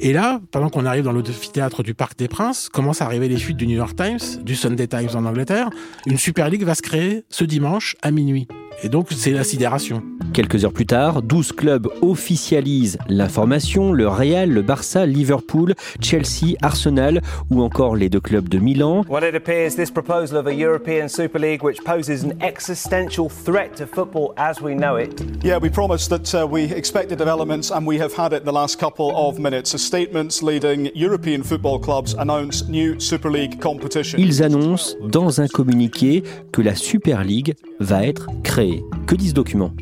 Et 0.00 0.12
là, 0.12 0.40
pendant 0.50 0.68
qu'on 0.68 0.84
arrive 0.84 1.04
dans 1.04 1.12
l'amphithéâtre 1.12 1.82
du 1.82 1.94
Parc 1.94 2.18
des 2.18 2.28
Princes, 2.28 2.68
commencent 2.68 3.02
à 3.02 3.06
arriver 3.06 3.28
les 3.28 3.36
fuites 3.36 3.56
du 3.56 3.66
New 3.66 3.76
York 3.76 3.96
Times, 3.96 4.42
du 4.42 4.56
Sunday 4.56 4.86
Times 4.86 5.10
en 5.14 5.24
Angleterre. 5.24 5.70
Une 6.06 6.18
Super 6.18 6.48
League 6.48 6.64
va 6.64 6.74
se 6.74 6.82
créer 6.82 7.24
ce 7.28 7.44
dimanche 7.44 7.96
à 8.02 8.10
minuit. 8.10 8.48
Et 8.82 8.88
donc, 8.88 9.08
c'est 9.10 9.30
la 9.30 9.44
sidération. 9.44 10.02
Quelques 10.32 10.64
heures 10.64 10.72
plus 10.72 10.86
tard, 10.86 11.22
12 11.22 11.52
clubs 11.52 11.88
officialisent 12.02 12.98
l'information, 13.08 13.92
le 13.92 14.08
Real, 14.08 14.50
le 14.50 14.62
Barça, 14.62 15.06
Liverpool, 15.06 15.74
Chelsea, 16.00 16.56
Arsenal 16.60 17.22
ou 17.50 17.62
encore 17.62 17.94
les 17.94 18.08
deux 18.08 18.20
clubs 18.20 18.48
de 18.48 18.58
Milan. 18.58 19.04
Well, 19.08 19.22
it 19.22 19.36
appears 19.36 19.76
this 19.76 19.90
proposal 19.90 20.36
of 20.36 20.46
a 20.46 20.52
European 20.52 21.08
Super 21.08 21.38
League 21.38 21.62
which 21.62 21.78
poses 21.84 22.24
an 22.24 22.32
existential 22.40 23.28
threat 23.28 23.76
to 23.76 23.86
football 23.86 24.34
as 24.36 24.60
we 24.60 24.74
know 24.74 24.96
it. 24.96 25.22
Yeah, 25.44 25.58
we 25.60 25.70
promised 25.70 26.10
that 26.10 26.34
uh, 26.34 26.46
we 26.46 26.64
expected 26.64 27.18
developments 27.18 27.70
and 27.70 27.86
we 27.86 27.98
have 28.00 28.12
had 28.12 28.32
it 28.32 28.44
the 28.44 28.52
last 28.52 28.80
couple 28.80 29.12
of 29.14 29.38
minutes. 29.38 29.74
A 29.74 29.78
statements 29.78 30.42
leading 30.42 30.90
European 30.94 31.44
football 31.44 31.78
clubs 31.78 32.14
announce 32.18 32.68
new 32.68 32.98
Super 32.98 33.30
League 33.30 33.60
competition. 33.60 34.18
Ils 34.18 34.42
annoncent 34.42 34.96
dans 35.00 35.40
un 35.40 35.46
communiqué 35.46 36.24
que 36.50 36.60
la 36.60 36.74
Super 36.74 37.22
League 37.22 37.54
va 37.78 38.04
être 38.04 38.28
créée. 38.42 38.63
Que 39.06 39.14
dit 39.14 39.28
ce 39.28 39.34
document 39.34 39.72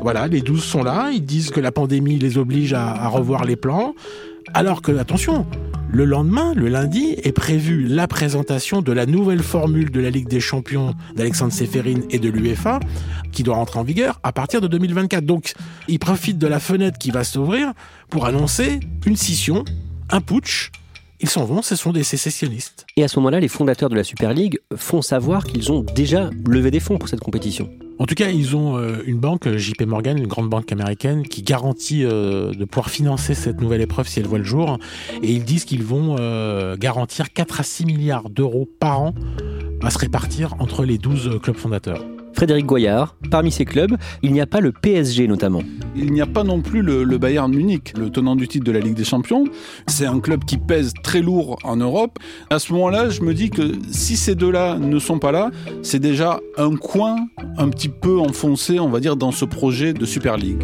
voilà, 0.00 0.28
les 0.28 0.40
12 0.40 0.62
sont 0.62 0.82
là, 0.82 1.10
ils 1.12 1.24
disent 1.24 1.50
que 1.50 1.60
la 1.60 1.72
pandémie 1.72 2.18
les 2.18 2.38
oblige 2.38 2.72
à, 2.72 3.08
revoir 3.08 3.44
les 3.44 3.56
plans, 3.56 3.94
alors 4.54 4.80
que, 4.80 4.96
attention, 4.96 5.44
le 5.90 6.04
lendemain, 6.04 6.54
le 6.54 6.68
lundi, 6.68 7.16
est 7.22 7.32
prévue 7.32 7.84
la 7.84 8.06
présentation 8.06 8.80
de 8.80 8.92
la 8.92 9.06
nouvelle 9.06 9.42
formule 9.42 9.90
de 9.90 10.00
la 10.00 10.10
Ligue 10.10 10.28
des 10.28 10.40
Champions 10.40 10.94
d'Alexandre 11.16 11.52
Seferin 11.52 12.00
et 12.10 12.20
de 12.20 12.28
l'UEFA, 12.28 12.78
qui 13.32 13.42
doit 13.42 13.56
rentrer 13.56 13.80
en 13.80 13.82
vigueur 13.82 14.20
à 14.22 14.32
partir 14.32 14.60
de 14.60 14.68
2024. 14.68 15.24
Donc, 15.24 15.54
ils 15.88 15.98
profitent 15.98 16.38
de 16.38 16.46
la 16.46 16.60
fenêtre 16.60 16.98
qui 16.98 17.10
va 17.10 17.24
s'ouvrir 17.24 17.72
pour 18.08 18.26
annoncer 18.26 18.78
une 19.04 19.16
scission, 19.16 19.64
un 20.10 20.20
putsch, 20.20 20.70
ils 21.20 21.28
s'en 21.28 21.44
vont, 21.44 21.62
ce 21.62 21.74
sont 21.74 21.90
des 21.90 22.04
sécessionnistes. 22.04 22.86
Et 22.96 23.02
à 23.02 23.08
ce 23.08 23.18
moment-là, 23.18 23.40
les 23.40 23.48
fondateurs 23.48 23.88
de 23.88 23.96
la 23.96 24.04
Super 24.04 24.32
League 24.32 24.60
font 24.76 25.02
savoir 25.02 25.44
qu'ils 25.44 25.72
ont 25.72 25.82
déjà 25.82 26.30
levé 26.46 26.70
des 26.70 26.78
fonds 26.78 26.98
pour 26.98 27.08
cette 27.08 27.20
compétition. 27.20 27.68
En 27.98 28.06
tout 28.06 28.14
cas, 28.14 28.30
ils 28.30 28.54
ont 28.54 28.76
euh, 28.76 29.02
une 29.06 29.18
banque, 29.18 29.48
JP 29.56 29.82
Morgan, 29.82 30.16
une 30.18 30.28
grande 30.28 30.48
banque 30.48 30.70
américaine, 30.70 31.24
qui 31.24 31.42
garantit 31.42 32.04
euh, 32.04 32.52
de 32.52 32.64
pouvoir 32.64 32.90
financer 32.90 33.34
cette 33.34 33.60
nouvelle 33.60 33.80
épreuve 33.80 34.06
si 34.06 34.20
elle 34.20 34.26
voit 34.26 34.38
le 34.38 34.44
jour. 34.44 34.78
Et 35.22 35.32
ils 35.32 35.44
disent 35.44 35.64
qu'ils 35.64 35.82
vont 35.82 36.16
euh, 36.18 36.76
garantir 36.76 37.32
4 37.32 37.60
à 37.60 37.62
6 37.64 37.86
milliards 37.86 38.30
d'euros 38.30 38.68
par 38.78 39.00
an 39.00 39.14
à 39.82 39.90
se 39.90 39.98
répartir 39.98 40.54
entre 40.60 40.84
les 40.84 40.98
12 40.98 41.40
clubs 41.42 41.56
fondateurs. 41.56 42.04
Frédéric 42.38 42.66
Goyard. 42.66 43.16
Parmi 43.32 43.50
ces 43.50 43.64
clubs, 43.64 43.96
il 44.22 44.32
n'y 44.32 44.40
a 44.40 44.46
pas 44.46 44.60
le 44.60 44.70
PSG 44.70 45.26
notamment. 45.26 45.60
Il 45.96 46.12
n'y 46.12 46.20
a 46.20 46.26
pas 46.26 46.44
non 46.44 46.60
plus 46.60 46.82
le, 46.82 47.02
le, 47.02 47.18
Bayern 47.18 47.52
Munich, 47.52 47.94
le 47.98 48.10
tenant 48.10 48.36
du 48.36 48.46
titre 48.46 48.64
de 48.64 48.70
la 48.70 48.78
Ligue 48.78 48.94
des 48.94 49.02
Champions. 49.02 49.42
C'est 49.88 50.06
un 50.06 50.20
club 50.20 50.44
qui 50.44 50.56
pèse 50.56 50.92
très 51.02 51.20
lourd 51.20 51.58
en 51.64 51.74
Europe. 51.74 52.20
À 52.50 52.60
ce 52.60 52.72
moment-là, 52.74 53.10
je 53.10 53.22
me 53.22 53.34
dis 53.34 53.50
que 53.50 53.72
si 53.90 54.16
ces 54.16 54.36
deux-là 54.36 54.78
ne 54.78 55.00
sont 55.00 55.18
pas 55.18 55.32
là, 55.32 55.50
c'est 55.82 55.98
déjà 55.98 56.38
un 56.56 56.76
coin 56.76 57.26
un 57.56 57.70
petit 57.70 57.88
peu 57.88 58.20
enfoncé, 58.20 58.78
on 58.78 58.88
va 58.88 59.00
dire, 59.00 59.16
dans 59.16 59.32
ce 59.32 59.44
projet 59.44 59.92
de 59.92 60.06
Super 60.06 60.36
League. 60.36 60.62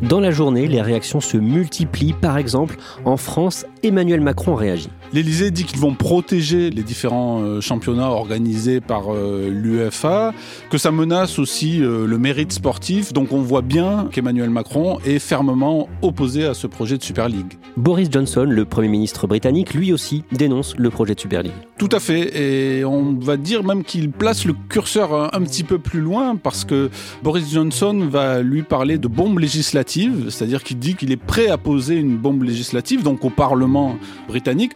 Dans 0.00 0.20
la 0.20 0.30
journée, 0.30 0.66
les 0.66 0.80
réactions 0.80 1.20
se 1.20 1.36
multiplient. 1.36 2.14
Par 2.14 2.38
exemple, 2.38 2.76
en 3.04 3.18
France, 3.18 3.66
Emmanuel 3.82 4.22
Macron 4.22 4.54
réagit. 4.54 4.90
L'Elysée 5.16 5.50
dit 5.50 5.64
qu'ils 5.64 5.78
vont 5.78 5.94
protéger 5.94 6.68
les 6.68 6.82
différents 6.82 7.40
euh, 7.40 7.62
championnats 7.62 8.10
organisés 8.10 8.82
par 8.82 9.14
euh, 9.14 9.48
l'UEFA, 9.48 10.34
que 10.68 10.76
ça 10.76 10.90
menace 10.90 11.38
aussi 11.38 11.82
euh, 11.82 12.06
le 12.06 12.18
mérite 12.18 12.52
sportif. 12.52 13.14
Donc 13.14 13.32
on 13.32 13.40
voit 13.40 13.62
bien 13.62 14.10
qu'Emmanuel 14.12 14.50
Macron 14.50 14.98
est 15.06 15.18
fermement 15.18 15.88
opposé 16.02 16.44
à 16.44 16.52
ce 16.52 16.66
projet 16.66 16.98
de 16.98 17.02
Super 17.02 17.30
League. 17.30 17.54
Boris 17.78 18.10
Johnson, 18.12 18.44
le 18.46 18.66
Premier 18.66 18.88
ministre 18.88 19.26
britannique, 19.26 19.72
lui 19.72 19.90
aussi 19.90 20.22
dénonce 20.32 20.76
le 20.76 20.90
projet 20.90 21.14
de 21.14 21.20
Super 21.20 21.42
League. 21.42 21.54
Tout 21.78 21.88
à 21.92 21.98
fait. 21.98 22.38
Et 22.38 22.84
on 22.84 23.14
va 23.14 23.38
dire 23.38 23.64
même 23.64 23.84
qu'il 23.84 24.10
place 24.10 24.44
le 24.44 24.54
curseur 24.68 25.34
un, 25.34 25.40
petit 25.40 25.64
peu 25.64 25.78
plus 25.78 26.02
loin 26.02 26.36
parce 26.36 26.66
que 26.66 26.90
Boris 27.22 27.50
Johnson 27.50 28.06
va 28.10 28.42
lui 28.42 28.62
parler 28.62 28.98
de 28.98 29.08
bombe 29.08 29.38
législative, 29.38 30.28
c'est-à-dire 30.28 30.62
qu'il 30.62 30.78
dit 30.78 30.94
qu'il 30.94 31.10
est 31.10 31.16
prêt 31.16 31.48
à 31.48 31.56
poser 31.56 31.94
une 31.94 32.18
bombe 32.18 32.42
législative, 32.42 33.02
donc 33.02 33.24
au 33.24 33.30
Parlement 33.30 33.96
britannique. 34.28 34.72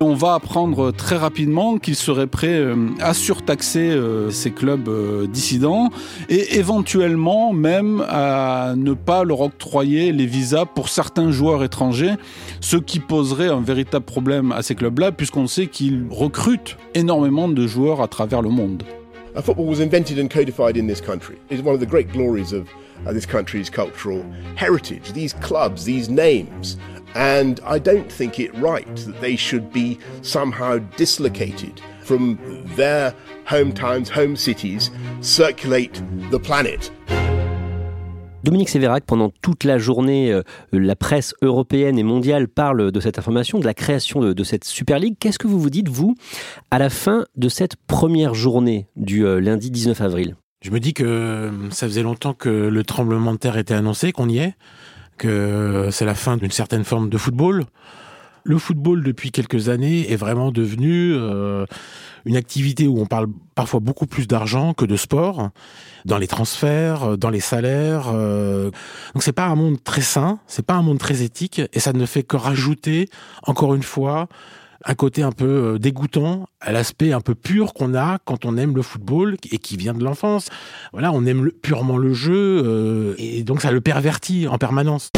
On 0.00 0.14
va 0.14 0.34
apprendre 0.34 0.92
très 0.92 1.16
rapidement 1.16 1.78
qu'il 1.78 1.96
serait 1.96 2.28
prêt 2.28 2.54
euh, 2.54 2.76
à 3.00 3.14
surtaxer 3.14 3.90
euh, 3.90 4.30
ces 4.30 4.52
clubs 4.52 4.88
euh, 4.88 5.26
dissidents 5.26 5.90
et 6.28 6.56
éventuellement 6.58 7.52
même 7.52 8.04
à 8.08 8.74
ne 8.76 8.92
pas 8.92 9.24
leur 9.24 9.40
octroyer 9.40 10.12
les 10.12 10.26
visas 10.26 10.66
pour 10.66 10.88
certains 10.88 11.32
joueurs 11.32 11.64
étrangers, 11.64 12.14
ce 12.60 12.76
qui 12.76 13.00
poserait 13.00 13.48
un 13.48 13.60
véritable 13.60 14.04
problème 14.04 14.52
à 14.52 14.62
ces 14.62 14.76
clubs-là 14.76 15.10
puisqu'on 15.10 15.48
sait 15.48 15.66
qu'ils 15.66 16.06
recrutent 16.08 16.76
énormément 16.94 17.48
de 17.48 17.66
joueurs 17.66 18.00
à 18.00 18.06
travers 18.06 18.40
le 18.40 18.50
monde. 18.50 18.84
Uh, 19.38 19.40
football 19.40 19.66
was 19.66 19.78
invented 19.78 20.18
and 20.18 20.30
codified 20.30 20.76
in 20.76 20.88
this 20.88 21.00
country. 21.00 21.38
It's 21.48 21.62
one 21.62 21.72
of 21.72 21.78
the 21.78 21.86
great 21.86 22.10
glories 22.10 22.52
of 22.52 22.68
this 23.06 23.24
country's 23.24 23.70
cultural 23.70 24.28
heritage. 24.56 25.12
These 25.12 25.34
clubs, 25.34 25.84
these 25.84 26.08
names 26.08 26.76
And 27.14 27.60
I 27.64 27.78
don't 27.78 28.10
think 28.10 28.40
it 28.40 28.52
right 28.56 28.96
that 28.96 29.20
they 29.20 29.36
should 29.36 29.72
be 29.72 29.98
somehow 30.22 30.78
dislocated 30.96 31.80
from 32.00 32.38
their 32.76 33.14
hometowns, 33.46 34.08
home 34.08 34.34
cities, 34.36 34.90
circulate 35.20 36.02
the 36.30 36.40
planet. 36.40 36.90
Dominique 38.44 38.68
Sévérac, 38.68 39.04
pendant 39.04 39.30
toute 39.42 39.64
la 39.64 39.78
journée, 39.78 40.32
euh, 40.32 40.42
la 40.72 40.94
presse 40.94 41.34
européenne 41.42 41.98
et 41.98 42.04
mondiale 42.04 42.46
parle 42.46 42.92
de 42.92 43.00
cette 43.00 43.18
information, 43.18 43.58
de 43.58 43.64
la 43.64 43.74
création 43.74 44.20
de, 44.20 44.44
cette 44.44 44.64
Super 44.64 45.00
League. 45.00 45.16
Qu'est-ce 45.18 45.38
que 45.38 45.48
vous 45.48 45.58
vous 45.58 45.70
dites, 45.70 45.88
vous, 45.88 46.14
à 46.70 46.78
la 46.78 46.88
fin 46.88 47.24
de 47.36 47.48
cette 47.48 47.74
première 47.74 48.34
journée 48.34 48.86
du 48.94 49.26
euh, 49.26 49.40
lundi 49.40 49.70
19 49.70 50.00
avril? 50.00 50.36
Je 50.62 50.70
me 50.70 50.78
dis 50.78 50.94
que 50.94 51.04
euh, 51.04 51.70
ça 51.70 51.86
faisait 51.88 52.02
longtemps 52.02 52.32
que 52.32 52.48
le 52.48 52.84
tremblement 52.84 53.32
de 53.32 53.38
terre 53.38 53.58
était 53.58 53.74
annoncé, 53.74 54.12
qu'on 54.12 54.28
y 54.28 54.38
est 54.38 54.54
que 55.18 55.88
c'est 55.90 56.04
la 56.04 56.14
fin 56.14 56.36
d'une 56.36 56.52
certaine 56.52 56.84
forme 56.84 57.10
de 57.10 57.18
football. 57.18 57.64
Le 58.48 58.56
football, 58.56 59.04
depuis 59.04 59.30
quelques 59.30 59.68
années, 59.68 60.10
est 60.10 60.16
vraiment 60.16 60.50
devenu 60.50 61.12
euh, 61.12 61.66
une 62.24 62.34
activité 62.34 62.88
où 62.88 62.98
on 62.98 63.04
parle 63.04 63.26
parfois 63.54 63.78
beaucoup 63.78 64.06
plus 64.06 64.26
d'argent 64.26 64.72
que 64.72 64.86
de 64.86 64.96
sport, 64.96 65.50
dans 66.06 66.16
les 66.16 66.26
transferts, 66.26 67.18
dans 67.18 67.28
les 67.28 67.40
salaires. 67.40 68.10
Euh. 68.10 68.70
Donc 69.12 69.22
c'est 69.22 69.34
pas 69.34 69.44
un 69.44 69.54
monde 69.54 69.84
très 69.84 70.00
sain, 70.00 70.38
c'est 70.46 70.64
pas 70.64 70.72
un 70.72 70.82
monde 70.82 70.96
très 70.96 71.20
éthique, 71.20 71.60
et 71.74 71.78
ça 71.78 71.92
ne 71.92 72.06
fait 72.06 72.22
que 72.22 72.38
rajouter, 72.38 73.10
encore 73.42 73.74
une 73.74 73.82
fois, 73.82 74.28
un 74.82 74.94
côté 74.94 75.22
un 75.22 75.32
peu 75.32 75.74
euh, 75.74 75.78
dégoûtant 75.78 76.48
à 76.62 76.72
l'aspect 76.72 77.12
un 77.12 77.20
peu 77.20 77.34
pur 77.34 77.74
qu'on 77.74 77.94
a 77.94 78.18
quand 78.24 78.46
on 78.46 78.56
aime 78.56 78.74
le 78.74 78.82
football 78.82 79.36
et 79.50 79.58
qui 79.58 79.76
vient 79.76 79.92
de 79.92 80.02
l'enfance. 80.02 80.48
Voilà, 80.92 81.12
on 81.12 81.26
aime 81.26 81.50
purement 81.50 81.98
le 81.98 82.14
jeu 82.14 82.62
euh, 82.64 83.14
et 83.18 83.42
donc 83.42 83.60
ça 83.60 83.72
le 83.72 83.82
pervertit 83.82 84.48
en 84.48 84.56
permanence. 84.56 85.10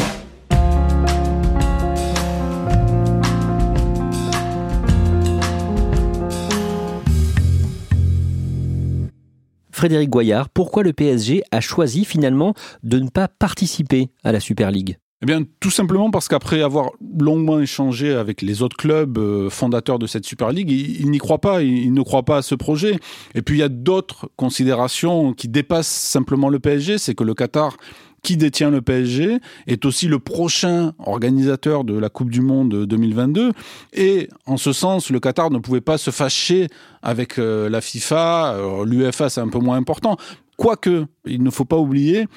Frédéric 9.71 10.09
Goyard, 10.09 10.49
pourquoi 10.49 10.83
le 10.83 10.93
PSG 10.93 11.43
a 11.51 11.61
choisi 11.61 12.05
finalement 12.05 12.53
de 12.83 12.99
ne 12.99 13.09
pas 13.09 13.27
participer 13.27 14.09
à 14.23 14.31
la 14.31 14.39
Super 14.39 14.71
League? 14.71 14.97
Eh 15.23 15.27
bien, 15.27 15.43
tout 15.59 15.69
simplement 15.69 16.09
parce 16.09 16.27
qu'après 16.27 16.63
avoir 16.63 16.89
longuement 17.19 17.59
échangé 17.59 18.11
avec 18.11 18.41
les 18.41 18.63
autres 18.63 18.75
clubs 18.75 19.19
euh, 19.19 19.51
fondateurs 19.51 19.99
de 19.99 20.07
cette 20.07 20.25
Super 20.25 20.51
League, 20.51 20.71
ils, 20.71 21.11
n'y 21.11 21.19
croient 21.19 21.37
pas, 21.37 21.61
ils, 21.61 21.93
ne 21.93 22.01
croient 22.01 22.25
pas 22.25 22.37
à 22.37 22.41
ce 22.41 22.55
projet. 22.55 22.97
Et 23.35 23.43
puis, 23.43 23.57
il 23.57 23.59
y 23.59 23.63
a 23.63 23.69
d'autres 23.69 24.31
considérations 24.35 25.33
qui 25.33 25.47
dépassent 25.47 25.87
simplement 25.87 26.49
le 26.49 26.59
PSG, 26.59 26.97
c'est 26.97 27.13
que 27.13 27.23
le 27.23 27.35
Qatar 27.35 27.77
qui 28.23 28.37
détient 28.37 28.69
le 28.69 28.81
PSG, 28.81 29.39
est 29.67 29.85
aussi 29.85 30.07
le 30.07 30.19
prochain 30.19 30.93
organisateur 30.99 31.83
de 31.83 31.97
la 31.97 32.09
Coupe 32.09 32.29
du 32.29 32.41
Monde 32.41 32.85
2022. 32.85 33.51
Et 33.93 34.29
en 34.45 34.57
ce 34.57 34.73
sens, 34.73 35.09
le 35.09 35.19
Qatar 35.19 35.49
ne 35.49 35.59
pouvait 35.59 35.81
pas 35.81 35.97
se 35.97 36.11
fâcher 36.11 36.67
avec 37.01 37.39
euh, 37.39 37.69
la 37.69 37.81
FIFA. 37.81 38.57
L'UFA, 38.85 39.29
c'est 39.29 39.41
un 39.41 39.49
peu 39.49 39.59
moins 39.59 39.77
important. 39.77 40.17
Quoique, 40.57 41.05
il 41.25 41.41
ne 41.41 41.49
faut 41.49 41.65
pas 41.65 41.77
oublier 41.77 42.27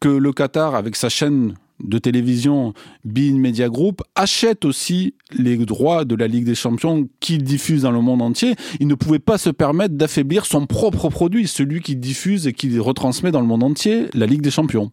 que 0.00 0.08
le 0.08 0.32
Qatar, 0.32 0.74
avec 0.74 0.96
sa 0.96 1.08
chaîne 1.08 1.54
de 1.82 1.98
télévision 1.98 2.72
Bein 3.04 3.36
Media 3.38 3.68
Group 3.68 4.02
achète 4.14 4.64
aussi 4.64 5.14
les 5.32 5.56
droits 5.56 6.04
de 6.04 6.14
la 6.14 6.26
Ligue 6.26 6.44
des 6.44 6.54
Champions 6.54 7.08
qu'il 7.20 7.42
diffuse 7.42 7.82
dans 7.82 7.92
le 7.92 8.00
monde 8.00 8.22
entier. 8.22 8.54
Il 8.80 8.86
ne 8.86 8.94
pouvait 8.94 9.18
pas 9.18 9.38
se 9.38 9.50
permettre 9.50 9.94
d'affaiblir 9.94 10.46
son 10.46 10.66
propre 10.66 11.08
produit, 11.08 11.46
celui 11.46 11.80
qu'il 11.80 12.00
diffuse 12.00 12.46
et 12.46 12.52
qu'il 12.52 12.80
retransmet 12.80 13.30
dans 13.30 13.40
le 13.40 13.46
monde 13.46 13.62
entier, 13.62 14.06
la 14.14 14.26
Ligue 14.26 14.42
des 14.42 14.50
Champions. 14.50 14.90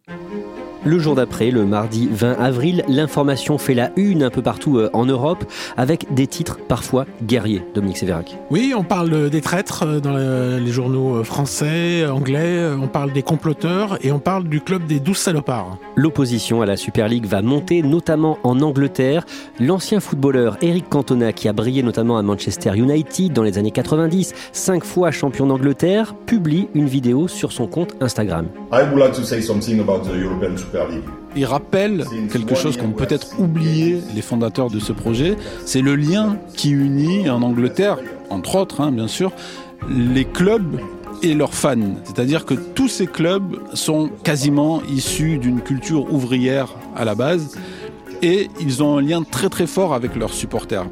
Le 0.85 0.99
jour 0.99 1.15
d'après, 1.15 1.51
le 1.51 1.65
mardi 1.65 2.07
20 2.11 2.33
avril, 2.33 2.83
l'information 2.87 3.57
fait 3.57 3.73
la 3.73 3.91
une 3.95 4.23
un 4.23 4.29
peu 4.29 4.41
partout 4.41 4.77
euh, 4.77 4.89
en 4.93 5.05
Europe 5.05 5.43
avec 5.75 6.13
des 6.13 6.27
titres 6.27 6.59
parfois 6.67 7.05
guerriers. 7.23 7.63
Dominique 7.73 7.97
Sévérac. 7.97 8.37
Oui, 8.51 8.73
on 8.77 8.83
parle 8.83 9.29
des 9.29 9.41
traîtres 9.41 9.83
euh, 9.85 9.99
dans 9.99 10.15
les 10.15 10.71
journaux 10.71 11.17
euh, 11.17 11.23
français, 11.23 12.05
anglais, 12.05 12.69
on 12.79 12.87
parle 12.87 13.11
des 13.11 13.23
comploteurs 13.23 13.97
et 14.05 14.11
on 14.11 14.19
parle 14.19 14.45
du 14.45 14.61
club 14.61 14.85
des 14.85 14.99
douze 14.99 15.17
salopards. 15.17 15.77
L'opposition 15.95 16.61
à 16.61 16.65
la 16.65 16.77
Super 16.77 17.07
League 17.07 17.25
va 17.25 17.41
monter, 17.41 17.81
notamment 17.81 18.37
en 18.43 18.61
Angleterre. 18.61 19.25
L'ancien 19.59 19.99
footballeur 19.99 20.57
Eric 20.61 20.89
Cantona, 20.89 21.33
qui 21.33 21.47
a 21.47 21.53
brillé 21.53 21.81
notamment 21.81 22.17
à 22.17 22.21
Manchester 22.21 22.71
United 22.75 23.33
dans 23.33 23.43
les 23.43 23.57
années 23.57 23.71
90, 23.71 24.33
cinq 24.51 24.83
fois 24.83 25.11
champion 25.11 25.47
d'Angleterre, 25.47 26.13
publie 26.25 26.69
une 26.75 26.87
vidéo 26.87 27.27
sur 27.27 27.51
son 27.51 27.67
compte 27.67 27.95
Instagram. 27.99 28.47
I 28.71 28.83
would 28.83 28.99
like 28.99 29.13
to 29.13 29.23
say 29.23 29.41
something 29.41 29.79
about 29.79 30.03
the 30.03 30.15
European 30.15 30.55
il 31.35 31.45
rappelle 31.45 32.05
quelque 32.31 32.55
chose 32.55 32.77
qu'ont 32.77 32.91
peut-être 32.91 33.39
oublié 33.39 34.01
les 34.15 34.21
fondateurs 34.21 34.69
de 34.69 34.79
ce 34.79 34.91
projet, 34.91 35.35
c'est 35.65 35.81
le 35.81 35.95
lien 35.95 36.37
qui 36.55 36.71
unit 36.71 37.29
en 37.29 37.41
Angleterre, 37.41 37.99
entre 38.29 38.55
autres 38.55 38.81
hein, 38.81 38.91
bien 38.91 39.07
sûr, 39.07 39.31
les 39.89 40.25
clubs 40.25 40.79
et 41.23 41.33
leurs 41.33 41.53
fans. 41.53 41.95
C'est-à-dire 42.03 42.45
que 42.45 42.53
tous 42.53 42.87
ces 42.87 43.07
clubs 43.07 43.57
sont 43.73 44.09
quasiment 44.23 44.81
issus 44.89 45.37
d'une 45.37 45.61
culture 45.61 46.11
ouvrière 46.13 46.75
à 46.95 47.05
la 47.05 47.15
base 47.15 47.57
et 48.21 48.49
ils 48.59 48.81
ont 48.83 48.97
un 48.97 49.01
lien 49.01 49.23
très 49.23 49.49
très 49.49 49.67
fort 49.67 49.93
avec 49.93 50.15
leurs 50.15 50.33
supporters. 50.33 50.85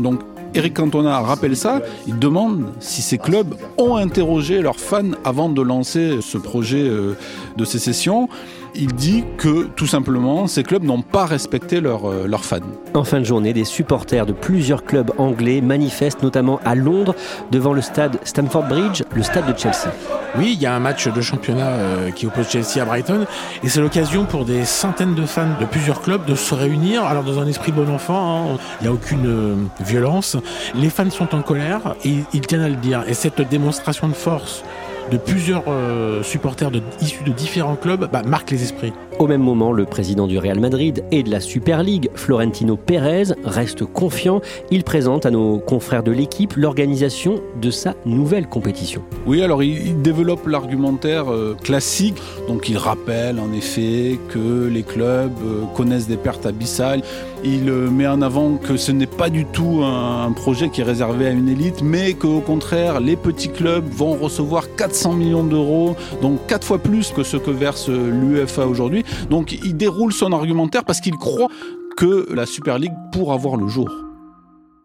Donc 0.00 0.20
Eric 0.54 0.74
Cantona 0.74 1.20
rappelle 1.20 1.56
ça, 1.56 1.80
il 2.06 2.18
demande 2.18 2.72
si 2.80 3.02
ces 3.02 3.18
clubs 3.18 3.54
ont 3.78 3.96
interrogé 3.96 4.60
leurs 4.60 4.80
fans 4.80 5.12
avant 5.24 5.48
de 5.48 5.62
lancer 5.62 6.18
ce 6.20 6.38
projet 6.38 6.82
euh, 6.82 7.16
de 7.56 7.64
sécession 7.64 8.28
il 8.74 8.92
dit 8.94 9.24
que 9.36 9.64
tout 9.76 9.86
simplement 9.86 10.46
ces 10.46 10.62
clubs 10.62 10.84
n'ont 10.84 11.02
pas 11.02 11.26
respecté 11.26 11.76
euh, 11.76 12.26
leurs 12.26 12.44
fans. 12.44 12.60
En 12.94 13.04
fin 13.04 13.20
de 13.20 13.24
journée, 13.24 13.52
des 13.52 13.64
supporters 13.64 14.26
de 14.26 14.32
plusieurs 14.32 14.84
clubs 14.84 15.10
anglais 15.18 15.60
manifestent 15.60 16.22
notamment 16.22 16.60
à 16.64 16.74
Londres 16.74 17.14
devant 17.50 17.72
le 17.72 17.82
stade 17.82 18.18
Stamford 18.24 18.68
Bridge, 18.68 19.02
le 19.14 19.22
stade 19.22 19.52
de 19.52 19.58
Chelsea. 19.58 19.92
Oui, 20.38 20.52
il 20.54 20.62
y 20.62 20.66
a 20.66 20.74
un 20.74 20.80
match 20.80 21.08
de 21.08 21.20
championnat 21.20 21.68
euh, 21.68 22.10
qui 22.10 22.26
oppose 22.26 22.48
Chelsea 22.48 22.80
à 22.80 22.86
Brighton 22.86 23.26
et 23.62 23.68
c'est 23.68 23.80
l'occasion 23.80 24.24
pour 24.24 24.46
des 24.46 24.64
centaines 24.64 25.14
de 25.14 25.26
fans 25.26 25.58
de 25.60 25.66
plusieurs 25.66 26.00
clubs 26.00 26.24
de 26.24 26.34
se 26.34 26.54
réunir. 26.54 27.04
Alors 27.04 27.22
dans 27.22 27.38
un 27.38 27.46
esprit 27.46 27.70
bon 27.70 27.88
enfant, 27.90 28.54
hein, 28.54 28.58
il 28.80 28.84
n'y 28.84 28.88
a 28.88 28.92
aucune 28.92 29.26
euh, 29.26 29.54
violence. 29.80 30.38
Les 30.74 30.88
fans 30.88 31.10
sont 31.10 31.34
en 31.34 31.42
colère 31.42 31.96
et 32.04 32.24
ils 32.32 32.46
tiennent 32.46 32.62
à 32.62 32.70
le 32.70 32.76
dire. 32.76 33.04
Et 33.06 33.14
cette 33.14 33.42
démonstration 33.42 34.08
de 34.08 34.14
force 34.14 34.64
de 35.10 35.18
plusieurs 35.18 35.64
euh, 35.68 36.22
supporters 36.22 36.70
issus 37.00 37.24
de 37.24 37.32
différents 37.32 37.76
clubs 37.76 38.08
bah, 38.10 38.22
marque 38.24 38.50
les 38.50 38.62
esprits. 38.62 38.94
Au 39.18 39.26
même 39.26 39.42
moment, 39.42 39.72
le 39.72 39.84
président 39.84 40.26
du 40.26 40.38
Real 40.38 40.58
Madrid 40.58 41.04
et 41.12 41.22
de 41.22 41.30
la 41.30 41.40
Super 41.40 41.82
League, 41.82 42.10
Florentino 42.14 42.76
Pérez, 42.76 43.34
reste 43.44 43.84
confiant. 43.84 44.40
Il 44.70 44.82
présente 44.84 45.26
à 45.26 45.30
nos 45.30 45.58
confrères 45.58 46.02
de 46.02 46.10
l'équipe 46.10 46.54
l'organisation 46.56 47.40
de 47.60 47.70
sa 47.70 47.94
nouvelle 48.04 48.48
compétition. 48.48 49.02
Oui, 49.26 49.42
alors 49.42 49.62
il, 49.62 50.00
développe 50.02 50.46
l'argumentaire 50.48 51.32
euh, 51.32 51.54
classique. 51.62 52.16
Donc 52.48 52.68
il 52.68 52.78
rappelle 52.78 53.38
en 53.38 53.52
effet 53.52 54.18
que 54.30 54.66
les 54.66 54.82
clubs 54.82 55.32
euh, 55.44 55.64
connaissent 55.76 56.08
des 56.08 56.16
pertes 56.16 56.46
abyssales. 56.46 57.02
Il 57.44 57.68
euh, 57.68 57.90
met 57.90 58.06
en 58.06 58.22
avant 58.22 58.56
que 58.56 58.76
ce 58.76 58.92
n'est 58.92 59.06
pas 59.06 59.28
du 59.28 59.44
tout 59.44 59.82
un, 59.84 60.32
projet 60.32 60.70
qui 60.70 60.80
est 60.80 60.84
réservé 60.84 61.26
à 61.26 61.30
une 61.30 61.48
élite, 61.48 61.82
mais 61.82 62.14
qu'au 62.14 62.40
contraire, 62.40 63.00
les 63.00 63.16
petits 63.16 63.50
clubs 63.50 63.84
vont 63.88 64.14
recevoir 64.14 64.74
400 64.76 65.12
millions 65.12 65.44
d'euros, 65.44 65.94
donc 66.22 66.46
quatre 66.46 66.66
fois 66.66 66.78
plus 66.78 67.10
que 67.10 67.22
ce 67.22 67.36
que 67.36 67.50
verse 67.50 67.88
l'UEFA 67.88 68.66
aujourd'hui. 68.66 69.01
Donc 69.30 69.52
il 69.52 69.76
déroule 69.76 70.12
son 70.12 70.32
argumentaire 70.32 70.84
parce 70.84 71.00
qu'il 71.00 71.16
croit 71.16 71.48
que 71.96 72.32
la 72.32 72.46
Super 72.46 72.78
League 72.78 72.94
pourra 73.12 73.36
voir 73.36 73.56
le 73.56 73.68
jour. 73.68 73.90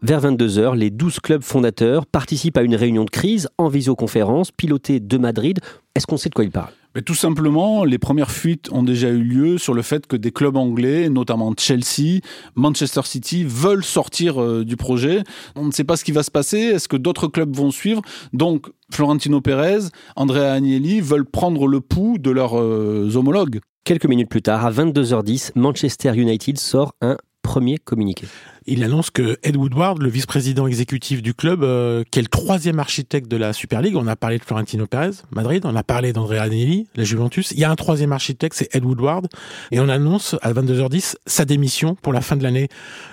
Vers 0.04 0.22
22h, 0.22 0.76
les 0.76 0.92
12 0.92 1.20
clubs 1.22 1.42
fondateurs 1.42 2.06
participent 2.06 2.58
à 2.58 2.62
une 2.62 2.76
réunion 2.76 3.04
de 3.04 3.10
crise 3.10 3.50
en 3.58 3.68
visioconférence 3.68 4.52
pilotée 4.52 5.00
de 5.00 5.18
Madrid. 5.18 5.60
Est-ce 5.96 6.06
qu'on 6.06 6.18
sait 6.18 6.30
de 6.30 6.36
quoi 6.36 6.44
ils 6.44 6.52
parlent 6.52 6.74
mais 6.96 7.04
tout 7.04 7.14
simplement, 7.14 7.86
les 7.86 8.00
premières 8.00 8.32
fuites 8.32 8.72
ont 8.72 8.82
déjà 8.82 9.10
eu 9.10 9.22
lieu 9.22 9.60
sur 9.60 9.76
le 9.76 9.84
fait 9.84 10.08
que 10.08 10.16
des 10.16 10.32
clubs 10.32 10.58
anglais, 10.58 11.10
notamment 11.10 11.54
Chelsea, 11.56 12.22
Manchester 12.56 13.02
City, 13.04 13.44
veulent 13.44 13.84
sortir 13.84 14.42
euh, 14.42 14.66
du 14.66 14.78
projet. 14.78 15.22
On 15.56 15.66
ne 15.66 15.72
sait 15.72 15.84
pas 15.84 15.96
ce 15.96 16.04
qui 16.04 16.12
va 16.12 16.24
se 16.24 16.32
passer. 16.32 16.58
Est-ce 16.58 16.88
que 16.88 16.98
d'autres 16.98 17.28
clubs 17.28 17.56
vont 17.56 17.70
suivre? 17.70 18.02
Donc, 18.34 18.72
Florentino 18.92 19.42
Pérez, 19.42 19.90
Andrea 20.16 20.52
Agnelli 20.52 21.00
veulent 21.00 21.30
prendre 21.30 21.68
le 21.68 21.82
pouls 21.82 22.18
de 22.18 22.32
leurs 22.32 22.60
euh, 22.60 23.12
homologues. 23.14 23.60
Quelques 23.88 24.06
minutes 24.06 24.28
plus 24.28 24.42
tard, 24.42 24.66
à 24.66 24.70
22h10, 24.70 25.52
Manchester 25.56 26.12
United 26.14 26.58
sort 26.58 26.94
un 27.00 27.16
premier 27.42 27.78
communiqué. 27.78 28.28
Il 28.66 28.84
annonce 28.84 29.10
que 29.12 29.38
Ed 29.44 29.56
Woodward, 29.56 30.02
le 30.02 30.10
vice-président 30.10 30.68
exécutif 30.68 31.22
du 31.22 31.34
club, 31.34 31.64
euh, 31.64 32.04
qui 32.12 32.20
est 32.20 32.22
le 32.22 32.28
troisième 32.28 32.80
architecte 32.80 33.32
de 33.32 33.38
la 33.38 33.54
Super 33.54 33.82
League, 33.82 33.96
on 33.96 34.06
a 34.08 34.18
parlé 34.18 34.40
de 34.40 34.44
Florentino 34.44 34.88
Pérez, 34.88 35.12
Madrid, 35.32 35.64
on 35.66 35.74
a 35.74 35.84
parlé 35.84 36.12
d'Andrea 36.12 36.42
Agnelli, 36.42 36.90
la 36.98 37.06
Juventus, 37.06 37.52
il 37.52 37.60
y 37.60 37.64
a 37.64 37.72
un 37.72 37.78
troisième 37.78 38.12
architecte, 38.12 38.58
c'est 38.58 38.76
Ed 38.76 38.84
Woodward, 38.84 39.30
et 39.72 39.80
on 39.80 39.88
annonce 39.88 40.36
à 40.42 40.52
22h10 40.52 41.16
sa 41.26 41.46
démission 41.46 41.96
pour 41.96 42.12
la 42.12 42.20
fin 42.20 42.36
de 42.36 42.44
l'année 42.44 42.68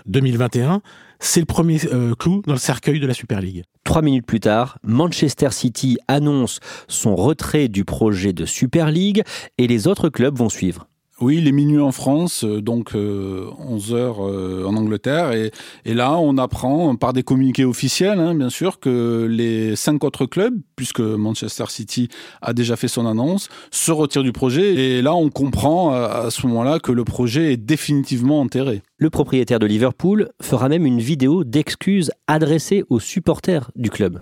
2021. 0.07 0.83
C'est 1.21 1.41
le 1.41 1.47
premier 1.47 1.79
euh, 1.93 2.15
clou 2.15 2.43
dans 2.47 2.53
le 2.53 2.59
cercueil 2.59 3.01
de 3.01 3.07
la 3.07 3.15
Super 3.15 3.41
League. 3.41 3.65
Trois 3.85 4.03
minutes 4.03 4.27
plus 4.27 4.41
tard, 4.41 4.79
Manchester 4.83 5.51
City 5.51 5.99
annonce 6.09 6.61
son 6.89 7.17
retrait 7.17 7.69
du 7.69 7.85
projet 7.85 8.33
de 8.33 8.45
Super 8.45 8.91
League 8.91 9.23
et 9.59 9.67
les 9.67 9.87
autres 9.87 10.09
clubs 10.09 10.37
vont 10.37 10.49
suivre. 10.49 10.89
Oui, 11.21 11.39
il 11.39 11.47
est 11.47 11.53
minuit 11.53 11.81
en 11.81 11.93
France, 11.93 12.43
euh, 12.43 12.61
donc 12.61 12.91
11 12.95 12.97
euh, 12.97 13.95
heures 13.95 14.27
euh, 14.27 14.65
en 14.67 14.77
Angleterre. 14.77 15.31
Et, 15.31 15.53
et, 15.85 15.95
là, 15.95 16.19
on 16.19 16.37
apprend 16.39 16.97
par 16.97 17.13
des 17.13 17.23
communiqués 17.23 17.65
officiels, 17.65 18.19
hein, 18.19 18.35
bien 18.35 18.51
sûr, 18.51 18.81
que 18.81 19.29
les 19.31 19.77
cinq 19.77 20.03
autres 20.03 20.27
clubs, 20.27 20.59
puisque 20.75 20.99
Manchester 20.99 21.67
City 21.69 22.09
a 22.43 22.53
déjà 22.53 22.75
fait 22.75 22.89
son 22.89 23.07
annonce, 23.07 23.49
se 23.71 23.93
retirent 23.93 24.25
du 24.25 24.33
projet. 24.33 24.75
Et 24.75 25.03
là, 25.03 25.15
on 25.15 25.31
comprend 25.31 25.93
à 25.93 26.31
ce 26.31 26.45
moment-là 26.49 26.81
que 26.81 26.91
le 26.91 27.05
projet 27.05 27.53
est 27.53 27.59
définitivement 27.59 28.41
enterré. 28.41 28.83
Le 29.05 29.11
propriétaire 29.11 29.59
de 29.59 29.67
Liverpool 29.67 30.31
fera 30.41 30.71
même 30.71 30.87
une 30.87 30.99
vidéo 30.99 31.45
d'excuses 31.45 32.11
adressée 32.27 32.85
aux 32.89 33.01
supporters 33.01 33.71
du 33.77 33.91
club. 33.91 34.19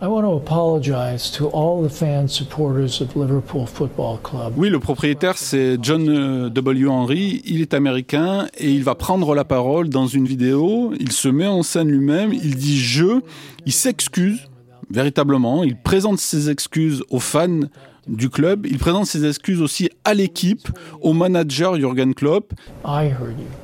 Oui, 4.56 4.70
le 4.70 4.78
propriétaire 4.80 5.38
c'est 5.38 5.78
John 5.80 6.08
euh, 6.08 6.48
W. 6.48 6.88
Henry, 6.88 7.42
il 7.44 7.60
est 7.60 7.74
américain 7.74 8.48
et 8.58 8.72
il 8.72 8.82
va 8.82 8.96
prendre 8.96 9.36
la 9.36 9.44
parole 9.44 9.88
dans 9.88 10.08
une 10.08 10.24
vidéo, 10.24 10.92
il 10.98 11.12
se 11.12 11.28
met 11.28 11.46
en 11.46 11.62
scène 11.62 11.86
lui-même, 11.86 12.32
il 12.32 12.56
dit 12.56 12.76
je, 12.76 13.20
il 13.64 13.72
s'excuse 13.72 14.48
véritablement, 14.90 15.62
il 15.62 15.76
présente 15.76 16.18
ses 16.18 16.50
excuses 16.50 17.04
aux 17.08 17.20
fans 17.20 17.60
du 18.08 18.30
club, 18.30 18.66
il 18.66 18.78
présente 18.78 19.06
ses 19.06 19.28
excuses 19.28 19.62
aussi 19.62 19.90
à 20.04 20.12
l'équipe, 20.12 20.68
au 21.00 21.12
manager 21.12 21.76
Jürgen 21.76 22.14
Klopp. 22.14 22.52
I 22.84 23.06
heard 23.06 23.38
you. 23.38 23.61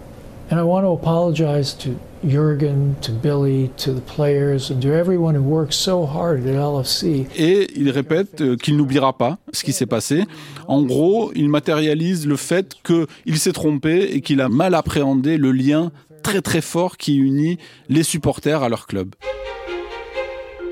And 0.50 0.58
I 0.58 0.62
want 0.62 0.84
to 0.84 0.92
apologize 0.92 1.74
to 1.84 1.90
Jürgen, 2.24 2.94
to 3.02 3.12
Billy, 3.12 3.70
to 3.76 3.92
the 3.92 4.00
players, 4.00 4.70
and 4.70 4.80
to 4.80 4.94
everyone 4.94 5.34
who 5.34 5.42
worked 5.42 5.74
so 5.74 6.06
hard 6.06 6.46
at 6.46 6.54
LFC. 6.54 7.26
Et 7.36 7.68
il 7.76 7.90
répète 7.90 8.40
euh, 8.40 8.56
qu'il 8.56 8.78
n'oubliera 8.78 9.12
pas 9.12 9.36
ce 9.52 9.62
qui 9.62 9.74
s'est 9.74 9.84
passé. 9.84 10.24
En 10.66 10.82
gros, 10.82 11.32
il 11.34 11.50
matérialise 11.50 12.26
le 12.26 12.36
fait 12.36 12.76
qu'il 12.82 13.38
s'est 13.38 13.52
trompé 13.52 14.08
et 14.14 14.22
qu'il 14.22 14.40
a 14.40 14.48
mal 14.48 14.74
appréhendé 14.74 15.36
le 15.36 15.52
lien 15.52 15.92
très 16.22 16.40
très 16.40 16.62
fort 16.62 16.96
qui 16.96 17.16
unit 17.16 17.58
les 17.90 18.02
supporters 18.02 18.62
à 18.62 18.70
leur 18.70 18.86
club. 18.86 19.14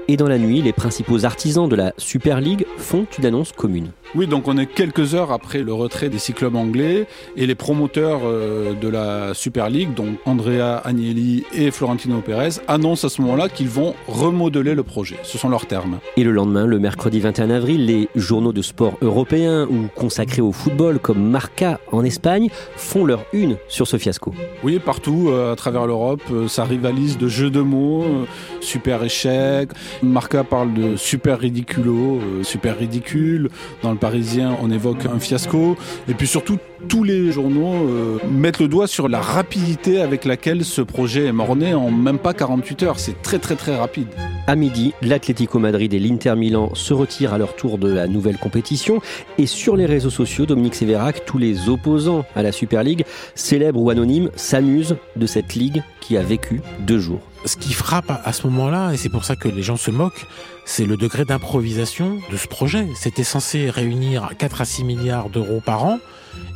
Et 0.08 0.16
dans 0.16 0.28
la 0.28 0.38
nuit, 0.38 0.62
les 0.62 0.72
principaux 0.72 1.26
artisans 1.26 1.68
de 1.68 1.76
la 1.76 1.92
Super 1.98 2.40
League 2.40 2.64
font 2.78 3.06
une 3.18 3.26
annonce 3.26 3.52
commune. 3.52 3.90
Oui, 4.16 4.26
donc 4.26 4.48
on 4.48 4.57
est 4.57 4.64
quelques 4.64 5.14
heures 5.14 5.31
après 5.31 5.59
le 5.59 5.74
retrait 5.74 6.09
des 6.09 6.18
six 6.18 6.33
clubs 6.33 6.57
anglais 6.57 7.07
et 7.37 7.46
les 7.46 7.55
promoteurs 7.55 8.20
euh, 8.24 8.72
de 8.72 8.88
la 8.88 9.35
Super 9.35 9.68
League, 9.68 9.92
donc 9.92 10.16
Andrea 10.24 10.81
Agnelli 10.85 11.44
et 11.52 11.70
Florentino 11.70 12.22
Pérez, 12.22 12.62
annoncent 12.66 13.07
à 13.07 13.11
ce 13.11 13.20
moment-là 13.20 13.50
qu'ils 13.50 13.68
vont 13.68 13.94
remodeler 14.09 14.74
le 14.74 14.83
projet. 14.85 15.16
Ce 15.22 15.37
sont 15.37 15.50
leurs 15.50 15.66
termes. 15.66 15.98
Et 16.16 16.24
le 16.24 16.33
lendemain, 16.33 16.64
le 16.64 16.79
mercredi 16.79 17.20
21 17.20 17.50
avril, 17.50 17.85
les 17.85 18.09
journaux 18.14 18.55
de 18.55 18.62
sport 18.62 18.96
européens 19.02 19.66
ou 19.68 19.88
consacrés 19.94 20.40
au 20.40 20.52
football 20.52 20.98
comme 20.98 21.22
Marca 21.22 21.79
en 21.92 22.02
Espagne 22.02 22.48
font 22.74 23.05
leur 23.05 23.26
une 23.35 23.59
sur 23.68 23.87
ce 23.87 23.98
fiasco. 23.98 24.33
Oui, 24.64 24.79
partout 24.79 25.29
euh, 25.29 25.52
à 25.52 25.57
travers 25.57 25.87
l'Europe, 25.87 26.22
euh, 26.33 26.48
ça 26.48 26.64
rivalise 26.64 27.18
de 27.18 27.29
jeux 27.29 27.50
de 27.50 27.61
mots, 27.61 28.26
super 28.62 29.05
échec. 29.05 29.68
Marca 30.02 30.42
parle 30.42 30.72
de 30.72 30.96
super 30.96 31.38
ridiculo, 31.38 32.18
super 32.42 32.79
ridicule. 32.79 33.50
Dans 33.83 33.90
le 33.90 33.98
Parisien, 34.06 34.56
on 34.62 34.70
évoque 34.70 35.04
un 35.06 35.18
fiasco. 35.18 35.76
Et 36.08 36.14
puis 36.14 36.28
surtout, 36.28 36.58
tous 36.86 37.02
les 37.02 37.32
journaux 37.32 37.74
euh, 37.74 38.18
mettent 38.30 38.60
le 38.60 38.68
doigt 38.68 38.86
sur 38.86 39.08
la 39.08 39.20
rapidité 39.20 40.00
avec 40.00 40.24
laquelle 40.24 40.64
ce 40.64 40.80
projet 40.80 41.24
est 41.24 41.32
morné 41.32 41.74
en 41.74 41.90
même 41.90 42.20
pas 42.20 42.32
48 42.32 42.82
heures. 42.84 43.00
C'est 43.00 43.20
très 43.20 43.40
très 43.40 43.56
très 43.56 43.76
rapide. 43.76 44.06
À 44.46 44.54
midi, 44.54 44.94
l'Atlético 45.02 45.58
Madrid 45.58 45.92
et 45.92 45.98
l'Inter 45.98 46.36
Milan 46.36 46.70
se 46.74 46.94
retirent 46.94 47.34
à 47.34 47.38
leur 47.38 47.56
tour 47.56 47.78
de 47.78 47.92
la 47.92 48.06
nouvelle 48.06 48.38
compétition. 48.38 49.00
Et 49.38 49.46
sur 49.46 49.74
les 49.74 49.86
réseaux 49.86 50.10
sociaux, 50.10 50.46
Dominique 50.46 50.76
Sévérac, 50.76 51.24
tous 51.24 51.38
les 51.38 51.68
opposants 51.68 52.24
à 52.36 52.44
la 52.44 52.52
Super 52.52 52.84
League, 52.84 53.04
célèbres 53.34 53.80
ou 53.80 53.90
anonymes, 53.90 54.30
s'amusent 54.36 54.98
de 55.16 55.26
cette 55.26 55.56
ligue 55.56 55.82
qui 56.00 56.16
a 56.16 56.22
vécu 56.22 56.60
deux 56.86 57.00
jours. 57.00 57.22
Ce 57.46 57.56
qui 57.56 57.72
frappe 57.74 58.11
à 58.24 58.32
ce 58.32 58.44
moment-là, 58.48 58.92
et 58.92 58.96
c'est 58.96 59.09
pour 59.09 59.24
ça 59.24 59.37
que 59.37 59.46
les 59.46 59.62
gens 59.62 59.76
se 59.76 59.92
moquent, 59.92 60.26
c'est 60.64 60.85
le 60.85 60.96
degré 60.96 61.24
d'improvisation 61.24 62.18
de 62.32 62.37
ce 62.37 62.48
projet. 62.48 62.88
C'était 62.96 63.22
censé 63.22 63.70
réunir 63.70 64.30
4 64.37 64.62
à 64.62 64.64
6 64.64 64.82
milliards 64.82 65.30
d'euros 65.30 65.62
par 65.64 65.85
an. 65.85 66.00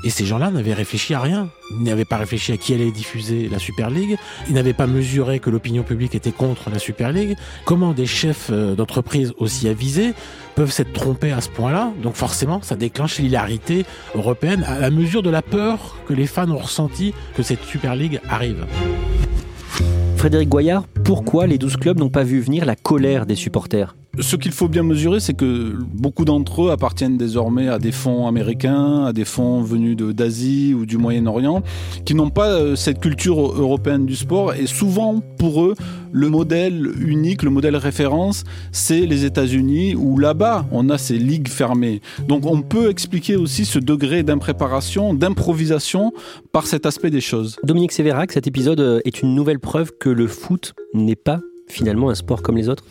Et 0.02 0.10
ces 0.10 0.26
gens-là 0.26 0.50
n'avaient 0.50 0.74
réfléchi 0.74 1.14
à 1.14 1.20
rien. 1.20 1.48
Ils 1.70 1.84
n'avaient 1.84 2.04
pas 2.04 2.16
réfléchi 2.16 2.50
à 2.50 2.56
qui 2.56 2.74
allait 2.74 2.90
diffuser 2.90 3.48
la 3.48 3.60
Super 3.60 3.88
League. 3.88 4.16
Ils 4.48 4.54
n'avaient 4.54 4.72
pas 4.72 4.88
mesuré 4.88 5.38
que 5.38 5.48
l'opinion 5.48 5.84
publique 5.84 6.16
était 6.16 6.32
contre 6.32 6.70
la 6.70 6.80
Super 6.80 7.12
League. 7.12 7.36
Comment 7.64 7.92
des 7.92 8.06
chefs 8.06 8.48
euh, 8.50 8.74
d'entreprise 8.74 9.32
aussi 9.38 9.68
avisés 9.68 10.12
peuvent 10.56 10.72
s'être 10.72 10.92
trompés 10.92 11.30
à 11.30 11.40
ce 11.40 11.50
point-là? 11.50 11.92
Donc 12.02 12.16
forcément, 12.16 12.62
ça 12.62 12.74
déclenche 12.74 13.18
l'hilarité 13.18 13.86
européenne 14.16 14.64
à 14.64 14.80
la 14.80 14.90
mesure 14.90 15.22
de 15.22 15.30
la 15.30 15.42
peur 15.42 15.96
que 16.08 16.14
les 16.14 16.26
fans 16.26 16.50
ont 16.50 16.58
ressenti 16.58 17.14
que 17.36 17.44
cette 17.44 17.62
Super 17.62 17.94
League 17.94 18.20
arrive. 18.28 18.66
Frédéric 20.20 20.50
Goyard, 20.50 20.86
pourquoi 21.02 21.46
les 21.46 21.56
12 21.56 21.78
clubs 21.78 21.98
n'ont 21.98 22.10
pas 22.10 22.24
vu 22.24 22.40
venir 22.40 22.66
la 22.66 22.76
colère 22.76 23.24
des 23.24 23.36
supporters? 23.36 23.96
Ce 24.18 24.36
qu'il 24.36 24.52
faut 24.52 24.68
bien 24.68 24.82
mesurer, 24.82 25.20
c'est 25.20 25.34
que 25.34 25.74
beaucoup 25.92 26.24
d'entre 26.24 26.64
eux 26.64 26.70
appartiennent 26.70 27.16
désormais 27.16 27.68
à 27.68 27.78
des 27.78 27.92
fonds 27.92 28.26
américains, 28.26 29.04
à 29.04 29.12
des 29.12 29.24
fonds 29.24 29.62
venus 29.62 29.96
d'Asie 29.96 30.74
ou 30.74 30.84
du 30.84 30.98
Moyen-Orient, 30.98 31.62
qui 32.04 32.14
n'ont 32.14 32.30
pas 32.30 32.48
euh, 32.48 32.76
cette 32.76 33.00
culture 33.00 33.38
européenne 33.38 34.06
du 34.06 34.16
sport. 34.16 34.54
Et 34.54 34.66
souvent, 34.66 35.20
pour 35.38 35.62
eux, 35.62 35.74
le 36.12 36.28
modèle 36.28 36.90
unique, 37.00 37.42
le 37.44 37.50
modèle 37.50 37.76
référence, 37.76 38.44
c'est 38.72 39.06
les 39.06 39.24
États-Unis, 39.24 39.94
où 39.94 40.18
là-bas, 40.18 40.66
on 40.72 40.90
a 40.90 40.98
ces 40.98 41.18
ligues 41.18 41.48
fermées. 41.48 42.00
Donc 42.26 42.46
on 42.46 42.62
peut 42.62 42.90
expliquer 42.90 43.36
aussi 43.36 43.64
ce 43.64 43.78
degré 43.78 44.24
d'impréparation, 44.24 45.14
d'improvisation 45.14 46.12
par 46.52 46.66
cet 46.66 46.84
aspect 46.84 47.10
des 47.10 47.20
choses. 47.20 47.56
Dominique 47.62 47.92
Sévérac, 47.92 48.32
cet 48.32 48.48
épisode 48.48 49.02
est 49.04 49.22
une 49.22 49.34
nouvelle 49.34 49.60
preuve 49.60 49.92
que 49.98 50.10
le 50.10 50.26
foot 50.26 50.74
n'est 50.94 51.16
pas 51.16 51.40
finalement 51.70 52.10
un 52.10 52.14
sport 52.14 52.42
comme 52.42 52.56
les 52.56 52.68
autres 52.68 52.84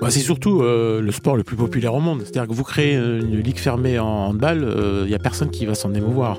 bah, 0.00 0.10
C'est 0.10 0.20
surtout 0.20 0.62
euh, 0.62 1.00
le 1.00 1.12
sport 1.12 1.36
le 1.36 1.44
plus 1.44 1.56
populaire 1.56 1.94
au 1.94 2.00
monde. 2.00 2.20
C'est-à-dire 2.22 2.48
que 2.48 2.54
vous 2.54 2.64
créez 2.64 2.94
une 2.94 3.40
ligue 3.40 3.58
fermée 3.58 3.98
en 3.98 4.28
handball, 4.28 4.58
il 4.58 4.64
euh, 4.64 5.06
n'y 5.06 5.14
a 5.14 5.18
personne 5.18 5.50
qui 5.50 5.66
va 5.66 5.74
s'en 5.74 5.94
émouvoir. 5.94 6.38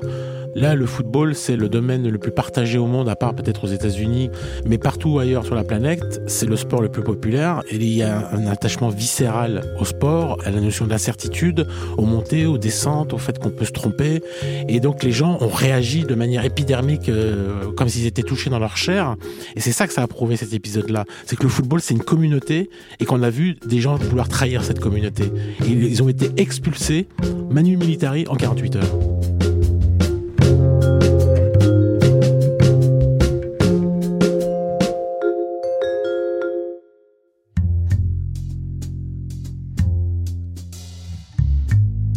Là, 0.54 0.76
le 0.76 0.86
football, 0.86 1.34
c'est 1.34 1.56
le 1.56 1.68
domaine 1.68 2.08
le 2.08 2.18
plus 2.18 2.30
partagé 2.30 2.78
au 2.78 2.86
monde, 2.86 3.08
à 3.08 3.16
part 3.16 3.34
peut-être 3.34 3.64
aux 3.64 3.68
États-Unis, 3.68 4.30
mais 4.66 4.78
partout 4.78 5.18
ailleurs 5.18 5.44
sur 5.44 5.56
la 5.56 5.64
planète, 5.64 6.22
c'est 6.28 6.46
le 6.46 6.56
sport 6.56 6.80
le 6.80 6.88
plus 6.88 7.02
populaire. 7.02 7.62
Et 7.70 7.76
il 7.76 7.88
y 7.88 8.02
a 8.02 8.30
un 8.30 8.46
attachement 8.46 8.88
viscéral 8.88 9.62
au 9.80 9.84
sport, 9.84 10.38
à 10.44 10.50
la 10.50 10.60
notion 10.60 10.86
d'incertitude, 10.86 11.66
aux 11.98 12.04
montées, 12.04 12.46
aux 12.46 12.58
descentes, 12.58 13.12
au 13.12 13.18
fait 13.18 13.38
qu'on 13.40 13.50
peut 13.50 13.64
se 13.64 13.72
tromper. 13.72 14.22
Et 14.68 14.78
donc 14.78 15.02
les 15.02 15.10
gens 15.10 15.38
ont 15.40 15.48
réagi 15.48 16.04
de 16.04 16.14
manière 16.14 16.44
épidermique, 16.44 17.08
euh, 17.08 17.72
comme 17.76 17.88
s'ils 17.88 18.06
étaient 18.06 18.22
touchés 18.22 18.48
dans 18.48 18.60
leur 18.60 18.76
chair. 18.76 19.16
Et 19.56 19.60
c'est 19.60 19.72
ça 19.72 19.88
que 19.88 19.92
ça 19.92 20.02
a 20.02 20.06
prouvé 20.06 20.36
cet 20.36 20.52
épisode-là. 20.52 21.04
C'est 21.26 21.36
que 21.36 21.42
le 21.42 21.48
football, 21.48 21.80
c'est 21.84 21.92
une 21.92 22.02
communauté 22.02 22.70
et 22.98 23.04
qu'on 23.04 23.22
a 23.22 23.28
vu 23.28 23.56
des 23.66 23.80
gens 23.80 23.96
vouloir 23.96 24.28
trahir 24.28 24.64
cette 24.64 24.80
communauté. 24.80 25.24
Ils 25.66 26.02
ont 26.02 26.08
été 26.08 26.30
expulsés, 26.38 27.08
manu 27.50 27.76
militari, 27.76 28.24
en 28.26 28.36
48 28.36 28.76
heures. 28.76 28.98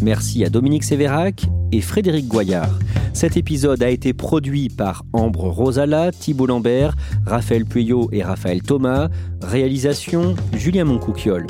Merci 0.02 0.46
à 0.46 0.50
Dominique 0.50 0.86
Sévérac 0.86 1.44
et 1.74 1.82
Frédéric 1.82 2.30
Goyard. 2.30 2.80
Cet 3.18 3.36
épisode 3.36 3.82
a 3.82 3.90
été 3.90 4.14
produit 4.14 4.70
par 4.70 5.04
Ambre 5.12 5.50
Rosala, 5.50 6.12
Thibault 6.12 6.46
Lambert, 6.46 6.96
Raphaël 7.26 7.66
Pueyo 7.66 8.10
et 8.12 8.22
Raphaël 8.22 8.62
Thomas. 8.62 9.10
Réalisation 9.42 10.36
Julien 10.54 10.84
Moncouquiol. 10.84 11.48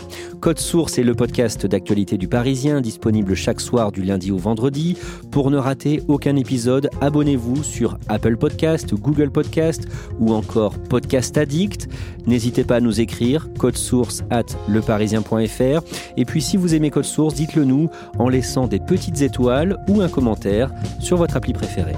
Code 0.48 0.60
Source 0.60 0.98
est 0.98 1.04
le 1.04 1.14
podcast 1.14 1.66
d'actualité 1.66 2.18
du 2.18 2.30
Parisien, 2.30 2.80
disponible 2.80 3.36
chaque 3.36 3.60
soir 3.60 3.92
du 3.92 4.02
lundi 4.02 4.32
au 4.32 4.38
vendredi. 4.38 4.96
Pour 5.30 5.52
ne 5.52 5.58
rater 5.58 6.02
aucun 6.08 6.38
épisode, 6.38 6.90
abonnez-vous 7.02 7.66
sur 7.66 7.98
Apple 8.08 8.38
Podcast, 8.38 8.96
Google 8.96 9.30
Podcast 9.30 9.90
ou 10.22 10.34
encore 10.34 10.80
Podcast 10.80 11.38
Addict. 11.38 11.90
N'hésitez 12.28 12.64
pas 12.64 12.78
à 12.78 12.80
nous 12.80 13.02
écrire 13.02 13.50
code 13.60 13.76
source 13.76 14.24
at 14.30 14.46
leparisien.fr. 14.70 15.84
Et 16.16 16.24
puis 16.24 16.42
si 16.42 16.56
vous 16.56 16.74
aimez 16.74 16.92
Code 16.92 17.04
Source, 17.04 17.34
dites-le 17.34 17.66
nous 17.66 17.90
en 18.18 18.30
laissant 18.30 18.68
des 18.68 18.80
petites 18.80 19.22
étoiles 19.22 19.84
ou 19.90 20.00
un 20.00 20.08
commentaire 20.08 20.72
sur 21.02 21.18
votre 21.18 21.36
appli 21.36 21.52
préférée. 21.52 21.98